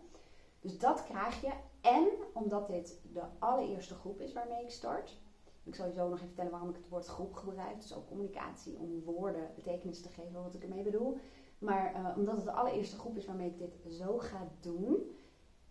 Dus 0.59 0.77
dat 0.79 1.03
krijg 1.03 1.41
je. 1.41 1.51
En 1.81 2.07
omdat 2.33 2.67
dit 2.67 2.99
de 3.13 3.23
allereerste 3.39 3.93
groep 3.93 4.21
is 4.21 4.33
waarmee 4.33 4.63
ik 4.63 4.69
start. 4.69 5.17
Ik 5.63 5.75
zal 5.75 5.85
je 5.85 5.93
zo 5.93 6.03
nog 6.03 6.15
even 6.15 6.27
vertellen 6.27 6.51
waarom 6.51 6.69
ik 6.69 6.75
het 6.75 6.89
woord 6.89 7.05
groep 7.05 7.33
gebruik. 7.33 7.81
Dus 7.81 7.95
ook 7.95 8.07
communicatie 8.07 8.77
om 8.77 9.03
woorden 9.03 9.51
betekenis 9.55 10.01
te 10.01 10.09
geven 10.09 10.43
wat 10.43 10.53
ik 10.53 10.63
ermee 10.63 10.83
bedoel. 10.83 11.17
Maar 11.57 11.95
uh, 11.95 12.17
omdat 12.17 12.35
het 12.35 12.45
de 12.45 12.51
allereerste 12.51 12.97
groep 12.97 13.17
is 13.17 13.25
waarmee 13.25 13.49
ik 13.49 13.57
dit 13.57 13.93
zo 13.93 14.17
ga 14.17 14.47
doen, 14.59 15.15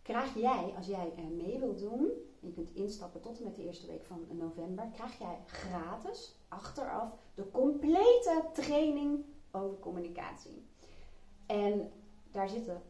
krijg 0.03 0.35
jij, 0.35 0.75
als 0.77 0.87
jij 0.87 1.13
er 1.17 1.33
mee 1.33 1.59
wilt 1.59 1.79
doen, 1.79 2.11
en 2.41 2.49
je 2.49 2.53
kunt 2.53 2.75
instappen 2.75 3.21
tot 3.21 3.39
en 3.39 3.45
met 3.45 3.57
de 3.57 3.65
eerste 3.65 3.87
week 3.87 4.05
van 4.05 4.27
november, 4.31 4.89
krijg 4.93 5.19
jij 5.19 5.39
gratis 5.47 6.37
achteraf 6.49 7.17
de 7.35 7.51
complete 7.51 8.45
training 8.53 9.25
over 9.57 9.79
communicatie. 9.79 10.67
En 11.47 11.91
daar 12.31 12.49
zitten 12.49 12.83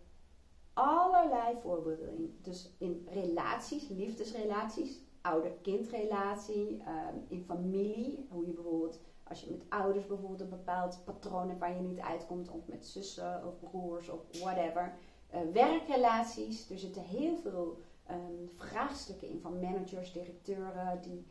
allerlei 0.72 1.56
voorbeelden 1.60 2.16
in. 2.16 2.38
Dus 2.42 2.74
in 2.78 3.08
relaties, 3.10 3.88
liefdesrelaties, 3.88 5.00
ouder-kindrelatie, 5.20 6.76
uh, 6.76 6.84
in 7.28 7.44
familie, 7.44 8.26
hoe 8.30 8.46
je 8.46 8.52
bijvoorbeeld 8.52 9.00
als 9.28 9.40
je 9.40 9.50
met 9.50 9.64
ouders 9.68 10.06
bijvoorbeeld 10.06 10.40
een 10.40 10.48
bepaald 10.48 11.00
patroon 11.04 11.48
hebt 11.48 11.60
waar 11.60 11.74
je 11.74 11.80
niet 11.80 12.00
uitkomt, 12.00 12.50
of 12.50 12.66
met 12.66 12.86
zussen 12.86 13.46
of 13.46 13.70
broers 13.70 14.08
of 14.08 14.20
whatever. 14.40 14.94
Uh, 15.34 15.40
werkrelaties, 15.52 16.70
er 16.70 16.78
zitten 16.78 17.02
heel 17.02 17.36
veel 17.36 17.78
um, 18.10 18.50
vraagstukken 18.56 19.28
in 19.28 19.40
van 19.40 19.60
managers, 19.60 20.12
directeuren 20.12 21.02
die 21.02 21.26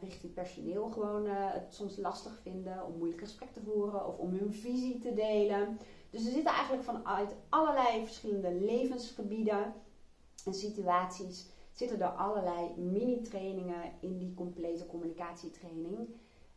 richting 0.00 0.32
personeel 0.32 0.88
gewoon 0.88 1.26
uh, 1.26 1.52
het 1.52 1.74
soms 1.74 1.96
lastig 1.96 2.38
vinden 2.42 2.86
om 2.86 2.96
moeilijk 2.96 3.20
gesprek 3.20 3.52
te 3.52 3.60
voeren 3.60 4.06
of 4.06 4.18
om 4.18 4.34
hun 4.34 4.52
visie 4.52 4.98
te 4.98 5.14
delen. 5.14 5.78
Dus 6.10 6.26
er 6.26 6.32
zitten 6.32 6.52
eigenlijk 6.52 6.82
vanuit 6.82 7.34
allerlei 7.48 8.04
verschillende 8.04 8.54
levensgebieden 8.54 9.74
en 10.44 10.54
situaties 10.54 11.48
zitten 11.72 12.00
er 12.00 12.08
allerlei 12.08 12.74
mini-trainingen 12.76 13.92
in 14.00 14.18
die 14.18 14.34
complete 14.34 14.86
communicatietraining. 14.86 16.08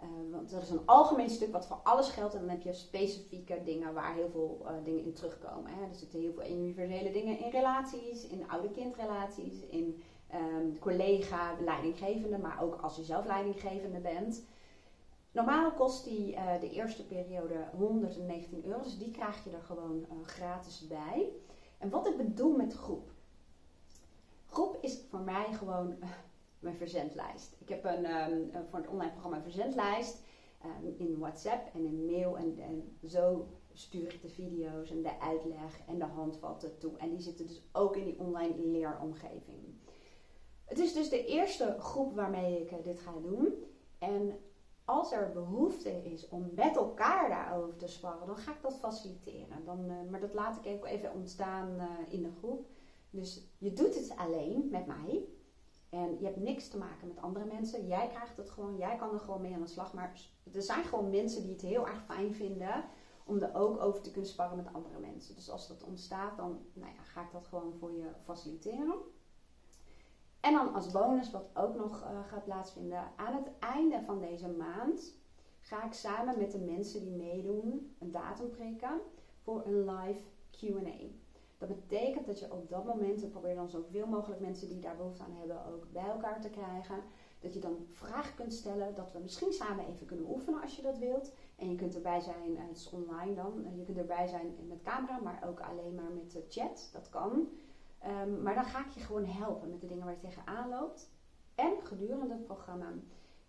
Uh, 0.02 0.32
want 0.32 0.52
er 0.52 0.62
is 0.62 0.70
een 0.70 0.86
algemeen 0.86 1.30
stuk 1.30 1.52
wat 1.52 1.68
voor 1.68 1.80
alles 1.84 2.10
geldt 2.10 2.34
en 2.34 2.40
dan 2.40 2.50
heb 2.50 2.62
je 2.62 2.74
specifieke 2.74 3.62
dingen 3.64 3.94
waar 3.94 4.14
heel 4.14 4.30
veel 4.30 4.66
dingen 4.84 5.04
in 5.04 5.14
terugkomen. 5.14 5.74
Hè. 5.74 5.82
Er 5.82 5.96
zitten 5.96 6.20
heel 6.20 6.34
veel 6.34 6.50
universele 6.50 7.12
dingen 7.12 7.40
in 7.40 7.50
relaties, 7.50 8.28
in 8.28 8.50
oude-kindrelaties, 8.50 9.66
in 9.70 10.02
um, 10.36 10.80
collega, 10.80 11.56
leidinggevende, 11.60 12.38
maar 12.38 12.62
ook 12.62 12.82
als 12.82 12.96
je 12.96 13.04
zelf 13.04 13.26
leidinggevende 13.26 14.00
bent. 14.00 14.46
Normaal 15.32 15.72
kost 15.72 16.04
die 16.04 16.34
uh, 16.34 16.60
de 16.60 16.70
eerste 16.70 17.06
periode 17.06 17.68
119 17.78 18.66
euro, 18.66 18.82
dus 18.82 18.98
die 18.98 19.12
krijg 19.12 19.44
je 19.44 19.52
er 19.52 19.62
gewoon 19.62 20.06
gratis 20.24 20.88
bij. 20.88 21.30
En 21.78 21.90
wat 21.90 22.08
ik 22.08 22.18
bedoel 22.18 22.56
met 22.56 22.74
groep. 22.74 23.12
Groep 24.46 24.78
is 24.82 25.00
voor 25.10 25.20
mij 25.20 25.54
gewoon 25.54 25.96
mijn 26.60 26.76
verzendlijst. 26.76 27.56
Ik 27.60 27.70
heb 27.70 27.86
een, 27.86 28.06
um, 28.06 28.52
voor 28.70 28.80
het 28.80 28.88
online 28.88 29.12
programma 29.12 29.38
een 29.38 29.44
verzendlijst 29.44 30.22
um, 30.66 30.96
in 30.98 31.20
WhatsApp 31.20 31.76
en 31.76 31.86
in 31.86 32.06
mail. 32.06 32.38
En, 32.38 32.60
en 32.60 32.98
zo 33.08 33.48
stuur 33.74 34.14
ik 34.14 34.22
de 34.22 34.30
video's 34.30 34.92
en 34.92 35.02
de 35.02 35.20
uitleg 35.20 35.80
en 35.88 36.00
de 36.00 36.06
handvatten 36.06 36.78
toe. 36.78 36.98
En 36.98 37.10
die 37.10 37.22
zitten 37.22 37.48
dus 37.48 37.62
ook 37.72 37.96
in 37.96 38.04
die 38.04 38.20
online 38.20 38.58
leeromgeving. 38.58 39.73
Het 40.74 40.82
is 40.82 40.94
dus 40.94 41.10
de 41.10 41.26
eerste 41.26 41.76
groep 41.80 42.16
waarmee 42.16 42.62
ik 42.62 42.72
uh, 42.72 42.78
dit 42.84 43.00
ga 43.00 43.12
doen. 43.22 43.64
En 44.00 44.40
als 44.86 45.12
er 45.12 45.32
behoefte 45.32 46.04
is 46.04 46.30
om 46.30 46.52
met 46.56 46.76
elkaar 46.76 47.30
daarover 47.30 47.76
te 47.76 47.88
sparren, 47.88 48.28
dan 48.28 48.38
ga 48.38 48.52
ik 48.52 48.62
dat 48.62 48.78
faciliteren. 48.78 49.66
Dan, 49.66 49.90
uh, 49.90 50.10
maar 50.10 50.20
dat 50.20 50.34
laat 50.34 50.66
ik 50.66 50.86
even 50.86 51.14
ontstaan 51.14 51.76
uh, 51.76 52.14
in 52.14 52.24
de 52.24 52.32
groep. 52.38 52.66
Dus 53.10 53.48
je 53.58 53.74
doet 53.74 53.96
het 53.96 54.14
alleen 54.16 54.68
met 54.72 54.86
mij. 54.86 55.26
En 55.90 56.20
je 56.20 56.26
hebt 56.26 56.38
niks 56.38 56.68
te 56.68 56.78
maken 56.78 57.08
met 57.08 57.22
andere 57.22 57.46
mensen. 57.46 57.88
Jij 57.88 58.08
krijgt 58.08 58.38
het 58.38 58.50
gewoon, 58.50 58.78
jij 58.78 58.96
kan 58.96 59.14
er 59.14 59.20
gewoon 59.20 59.42
mee 59.42 59.54
aan 59.54 59.62
de 59.62 59.68
slag. 59.68 59.94
Maar 59.94 60.20
er 60.54 60.62
zijn 60.62 60.84
gewoon 60.84 61.10
mensen 61.10 61.42
die 61.42 61.52
het 61.52 61.62
heel 61.62 61.88
erg 61.88 62.04
fijn 62.04 62.34
vinden 62.34 62.84
om 63.26 63.42
er 63.42 63.56
ook 63.56 63.82
over 63.82 64.02
te 64.02 64.12
kunnen 64.12 64.30
sparren 64.30 64.58
met 64.58 64.74
andere 64.74 65.00
mensen. 65.00 65.36
Dus 65.36 65.50
als 65.50 65.68
dat 65.68 65.84
ontstaat, 65.84 66.38
dan 66.38 66.66
nou 66.74 66.92
ja, 66.96 67.02
ga 67.02 67.22
ik 67.22 67.32
dat 67.32 67.48
gewoon 67.48 67.74
voor 67.74 67.92
je 67.92 68.08
faciliteren. 68.24 68.96
En 70.44 70.54
dan 70.54 70.74
als 70.74 70.92
bonus, 70.92 71.32
wat 71.32 71.50
ook 71.54 71.76
nog 71.76 72.02
uh, 72.02 72.28
gaat 72.28 72.44
plaatsvinden, 72.44 73.12
aan 73.16 73.34
het 73.34 73.52
einde 73.60 74.02
van 74.02 74.20
deze 74.20 74.50
maand 74.50 75.14
ga 75.60 75.86
ik 75.86 75.94
samen 75.94 76.38
met 76.38 76.52
de 76.52 76.60
mensen 76.60 77.00
die 77.00 77.12
meedoen 77.12 77.96
een 78.00 78.12
datum 78.12 78.50
prikken 78.50 79.02
voor 79.42 79.66
een 79.66 79.86
live 79.86 80.22
QA. 80.52 81.08
Dat 81.58 81.68
betekent 81.68 82.26
dat 82.26 82.40
je 82.40 82.52
op 82.52 82.70
dat 82.70 82.86
moment, 82.86 83.24
en 83.24 83.30
probeer 83.30 83.56
dan 83.56 83.70
zoveel 83.70 84.08
mogelijk 84.08 84.42
mensen 84.42 84.70
die 84.70 84.80
daar 84.80 84.96
behoefte 84.96 85.24
aan 85.24 85.36
hebben 85.40 85.66
ook 85.66 85.92
bij 85.92 86.08
elkaar 86.08 86.42
te 86.42 86.50
krijgen. 86.50 87.04
Dat 87.40 87.54
je 87.54 87.60
dan 87.60 87.86
vragen 87.90 88.36
kunt 88.36 88.54
stellen, 88.54 88.96
dat 88.96 89.12
we 89.12 89.20
misschien 89.20 89.54
samen 89.54 89.88
even 89.88 90.06
kunnen 90.06 90.30
oefenen 90.30 90.62
als 90.62 90.76
je 90.76 90.82
dat 90.82 90.98
wilt. 90.98 91.32
En 91.56 91.70
je 91.70 91.76
kunt 91.76 91.96
erbij 91.96 92.20
zijn, 92.20 92.58
het 92.58 92.78
is 92.78 92.90
online 92.90 93.34
dan, 93.34 93.66
je 93.76 93.84
kunt 93.84 93.98
erbij 93.98 94.28
zijn 94.28 94.56
met 94.68 94.82
camera, 94.82 95.20
maar 95.20 95.44
ook 95.48 95.60
alleen 95.60 95.96
maar 95.96 96.12
met 96.12 96.32
de 96.32 96.46
chat, 96.50 96.90
dat 96.94 97.10
kan. 97.10 97.48
Um, 98.06 98.42
maar 98.42 98.56
dan 98.56 98.66
ga 98.66 98.86
ik 98.86 98.92
je 98.92 99.00
gewoon 99.00 99.26
helpen 99.26 99.70
met 99.70 99.82
de 99.82 99.88
dingen 99.88 100.06
waar 100.06 100.14
je 100.14 100.20
tegenaan 100.20 100.70
loopt. 100.70 101.12
En 101.56 101.74
gedurende 101.84 102.34
het 102.34 102.44
programma 102.44 102.94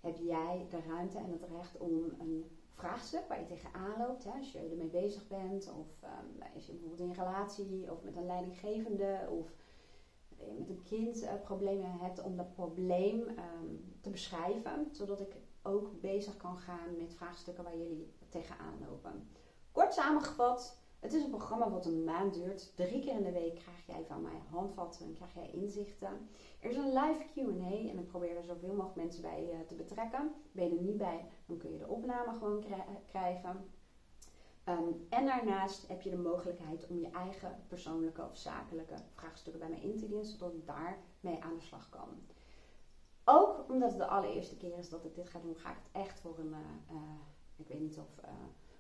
heb 0.01 0.17
jij 0.17 0.67
de 0.71 0.81
ruimte 0.89 1.19
en 1.19 1.33
het 1.33 1.51
recht 1.51 1.77
om 1.79 2.13
een 2.19 2.45
vraagstuk 2.71 3.29
waar 3.29 3.41
je 3.41 3.47
tegenaan 3.47 3.99
loopt. 3.99 4.25
Hè, 4.25 4.31
als 4.31 4.53
je 4.53 4.59
ermee 4.59 4.89
bezig 4.89 5.27
bent, 5.29 5.73
of 5.73 6.03
um, 6.03 6.43
je 6.67 6.73
bijvoorbeeld 6.73 7.01
in 7.01 7.09
een 7.09 7.25
relatie, 7.25 7.93
of 7.93 8.03
met 8.03 8.17
een 8.17 8.27
leidinggevende, 8.27 9.27
of 9.31 9.55
met 10.59 10.69
een 10.69 10.83
kind 10.83 11.23
uh, 11.23 11.33
problemen 11.43 11.91
hebt, 11.91 12.23
om 12.23 12.37
dat 12.37 12.55
probleem 12.55 13.21
um, 13.21 13.95
te 14.01 14.11
beschrijven. 14.11 14.89
Zodat 14.93 15.21
ik 15.21 15.37
ook 15.63 16.01
bezig 16.01 16.37
kan 16.37 16.57
gaan 16.57 16.97
met 16.99 17.15
vraagstukken 17.15 17.65
waar 17.65 17.77
jullie 17.77 18.13
tegenaan 18.29 18.79
lopen. 18.89 19.29
Kort 19.73 19.95
samengevat, 19.95 20.79
het 21.05 21.13
is 21.13 21.23
een 21.23 21.31
programma 21.31 21.71
wat 21.71 21.87
een 21.87 22.05
maand 22.05 22.35
duurt. 22.35 22.77
Drie 22.77 23.01
keer 23.01 23.17
in 23.17 23.23
de 23.23 23.33
week 23.33 23.55
krijg 23.55 23.87
jij 23.87 24.05
van 24.07 24.23
mij 24.23 24.41
handvatten 24.51 25.07
en 25.07 25.15
krijg 25.15 25.35
jij 25.35 25.51
inzichten. 25.51 26.29
Er 26.61 26.71
is 26.71 26.77
een 26.77 26.93
live 26.93 27.25
QA 27.35 27.91
en 27.91 27.99
ik 27.99 28.07
probeer 28.07 28.37
er 28.37 28.45
zoveel 28.45 28.75
mogelijk 28.75 28.97
mensen 28.97 29.23
bij 29.23 29.49
uh, 29.53 29.61
te 29.67 29.75
betrekken. 29.75 30.35
Ben 30.53 30.65
je 30.65 30.77
er 30.77 30.83
niet 30.83 30.97
bij, 30.97 31.25
dan 31.47 31.57
kun 31.57 31.73
je 31.73 31.79
de 31.79 31.89
opname 31.89 32.39
gewoon 32.39 32.65
krijgen. 33.07 33.71
Um, 34.69 35.07
en 35.09 35.27
daarnaast 35.27 35.89
heb 35.89 36.03
je 36.03 36.11
de 36.11 36.17
mogelijkheid 36.17 36.87
om 36.87 36.99
je 36.99 37.11
eigen 37.11 37.65
persoonlijke 37.69 38.23
of 38.23 38.37
zakelijke 38.37 38.97
vraagstukken 39.15 39.61
bij 39.61 39.71
mij 39.71 39.81
in 39.81 39.99
te 39.99 40.07
dienen, 40.07 40.27
zodat 40.27 40.55
ik 40.55 40.67
daarmee 40.67 41.43
aan 41.43 41.55
de 41.55 41.65
slag 41.65 41.89
kan. 41.89 42.09
Ook 43.25 43.65
omdat 43.69 43.91
het 43.91 43.99
de 43.99 44.07
allereerste 44.07 44.57
keer 44.57 44.79
is 44.79 44.89
dat 44.89 45.05
ik 45.05 45.15
dit 45.15 45.29
ga 45.29 45.39
doen, 45.39 45.57
ga 45.57 45.71
ik 45.71 45.79
het 45.83 46.03
echt 46.03 46.21
voor 46.21 46.39
een, 46.39 46.55
uh, 46.91 46.99
ik 47.57 47.69
weet 47.69 47.81
niet 47.81 47.99
of 47.99 48.21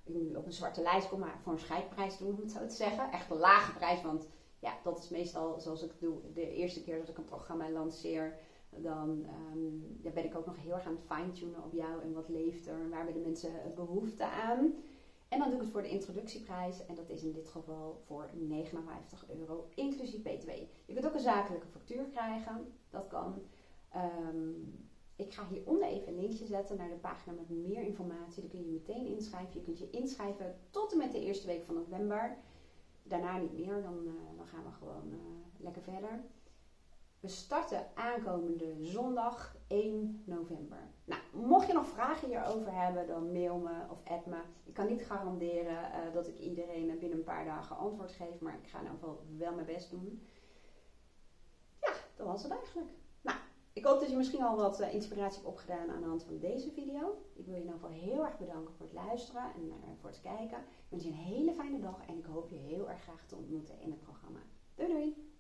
nu 0.04 0.34
op 0.34 0.46
een 0.46 0.52
zwarte 0.52 0.82
lijst 0.82 1.08
kom, 1.08 1.18
maar 1.18 1.38
voor 1.42 1.52
een 1.52 1.58
scheidprijs 1.58 2.18
doen, 2.18 2.34
om 2.34 2.40
het 2.40 2.52
zo 2.52 2.66
te 2.66 2.74
zeggen. 2.74 3.10
Echt 3.12 3.30
een 3.30 3.36
lage 3.36 3.74
prijs, 3.74 4.02
want 4.02 4.28
ja, 4.58 4.72
dat 4.82 4.98
is 4.98 5.08
meestal 5.08 5.60
zoals 5.60 5.82
ik 5.82 6.00
doe. 6.00 6.18
De 6.32 6.52
eerste 6.52 6.82
keer 6.82 6.98
dat 6.98 7.08
ik 7.08 7.18
een 7.18 7.24
programma 7.24 7.70
lanceer, 7.70 8.38
dan 8.70 9.26
ja, 10.02 10.10
ben 10.10 10.24
ik 10.24 10.36
ook 10.36 10.46
nog 10.46 10.62
heel 10.62 10.74
erg 10.74 10.86
aan 10.86 10.96
het 10.96 11.04
fine-tunen 11.04 11.64
op 11.64 11.72
jou 11.72 12.02
en 12.02 12.12
wat 12.12 12.28
leeft 12.28 12.66
er 12.66 12.88
waar 12.88 13.04
hebben 13.04 13.22
de 13.22 13.28
mensen 13.28 13.52
behoefte 13.74 14.24
aan. 14.24 14.74
En 15.28 15.38
dan 15.38 15.48
doe 15.48 15.58
ik 15.58 15.64
het 15.64 15.72
voor 15.72 15.82
de 15.82 15.88
introductieprijs 15.88 16.86
en 16.86 16.94
dat 16.94 17.10
is 17.10 17.22
in 17.22 17.32
dit 17.32 17.48
geval 17.48 18.00
voor 18.06 18.30
59 18.32 19.24
euro, 19.28 19.68
inclusief 19.74 20.22
BTW. 20.22 20.50
Je 20.84 20.92
kunt 20.92 21.06
ook 21.06 21.14
een 21.14 21.20
zakelijke 21.20 21.66
factuur 21.66 22.04
krijgen, 22.04 22.72
dat 22.90 23.06
kan. 23.06 23.42
Um, 23.96 24.88
ik 25.16 25.32
ga 25.34 25.46
hieronder 25.48 25.88
even 25.88 26.08
een 26.08 26.20
linkje 26.20 26.46
zetten 26.46 26.76
naar 26.76 26.88
de 26.88 26.94
pagina 26.94 27.34
met 27.34 27.48
meer 27.48 27.82
informatie. 27.82 28.40
Dan 28.40 28.50
kun 28.50 28.60
je 28.60 28.66
meteen 28.66 29.06
inschrijven. 29.06 29.54
Je 29.54 29.62
kunt 29.62 29.78
je 29.78 29.90
inschrijven 29.90 30.58
tot 30.70 30.92
en 30.92 30.98
met 30.98 31.12
de 31.12 31.20
eerste 31.20 31.46
week 31.46 31.62
van 31.62 31.74
november. 31.74 32.36
Daarna 33.02 33.38
niet 33.38 33.52
meer, 33.52 33.82
dan, 33.82 34.04
dan 34.36 34.46
gaan 34.46 34.64
we 34.64 34.70
gewoon 34.70 35.08
uh, 35.08 35.18
lekker 35.56 35.82
verder. 35.82 36.24
We 37.20 37.28
starten 37.28 37.86
aankomende 37.94 38.74
zondag 38.80 39.56
1 39.66 40.22
november. 40.24 40.90
Nou, 41.04 41.20
mocht 41.32 41.66
je 41.66 41.72
nog 41.72 41.86
vragen 41.86 42.28
hierover 42.28 42.72
hebben, 42.72 43.06
dan 43.06 43.32
mail 43.32 43.58
me 43.58 43.90
of 43.90 44.04
add 44.04 44.26
me. 44.26 44.40
Ik 44.64 44.74
kan 44.74 44.86
niet 44.86 45.06
garanderen 45.06 45.90
uh, 45.90 46.12
dat 46.12 46.28
ik 46.28 46.38
iedereen 46.38 46.98
binnen 46.98 47.18
een 47.18 47.24
paar 47.24 47.44
dagen 47.44 47.76
antwoord 47.76 48.12
geef, 48.12 48.40
maar 48.40 48.54
ik 48.62 48.68
ga 48.68 48.78
in 48.78 48.84
ieder 48.84 48.98
geval 48.98 49.24
wel 49.36 49.54
mijn 49.54 49.66
best 49.66 49.90
doen. 49.90 50.26
Ja, 51.80 51.92
dat 52.16 52.26
was 52.26 52.42
het 52.42 52.52
eigenlijk. 52.52 52.90
Ik 53.74 53.84
hoop 53.84 54.00
dat 54.00 54.10
je 54.10 54.16
misschien 54.16 54.42
al 54.42 54.56
wat 54.56 54.80
uh, 54.80 54.94
inspiratie 54.94 55.36
hebt 55.36 55.48
opgedaan 55.48 55.90
aan 55.90 56.00
de 56.00 56.06
hand 56.06 56.24
van 56.24 56.38
deze 56.38 56.70
video. 56.70 57.18
Ik 57.34 57.44
wil 57.44 57.54
je 57.54 57.60
in 57.60 57.66
ieder 57.66 57.80
geval 57.80 57.90
heel 57.90 58.24
erg 58.24 58.38
bedanken 58.38 58.74
voor 58.74 58.86
het 58.86 58.94
luisteren 58.94 59.42
en 59.54 59.66
uh, 59.66 59.74
voor 60.00 60.10
het 60.10 60.20
kijken. 60.20 60.58
Ik 60.58 60.88
wens 60.88 61.02
je 61.02 61.08
een 61.08 61.14
hele 61.14 61.52
fijne 61.52 61.80
dag 61.80 62.06
en 62.06 62.18
ik 62.18 62.24
hoop 62.24 62.50
je 62.50 62.56
heel 62.56 62.90
erg 62.90 63.02
graag 63.02 63.26
te 63.26 63.36
ontmoeten 63.36 63.80
in 63.80 63.90
het 63.90 64.00
programma. 64.00 64.38
Doei 64.74 64.88
doei! 64.88 65.33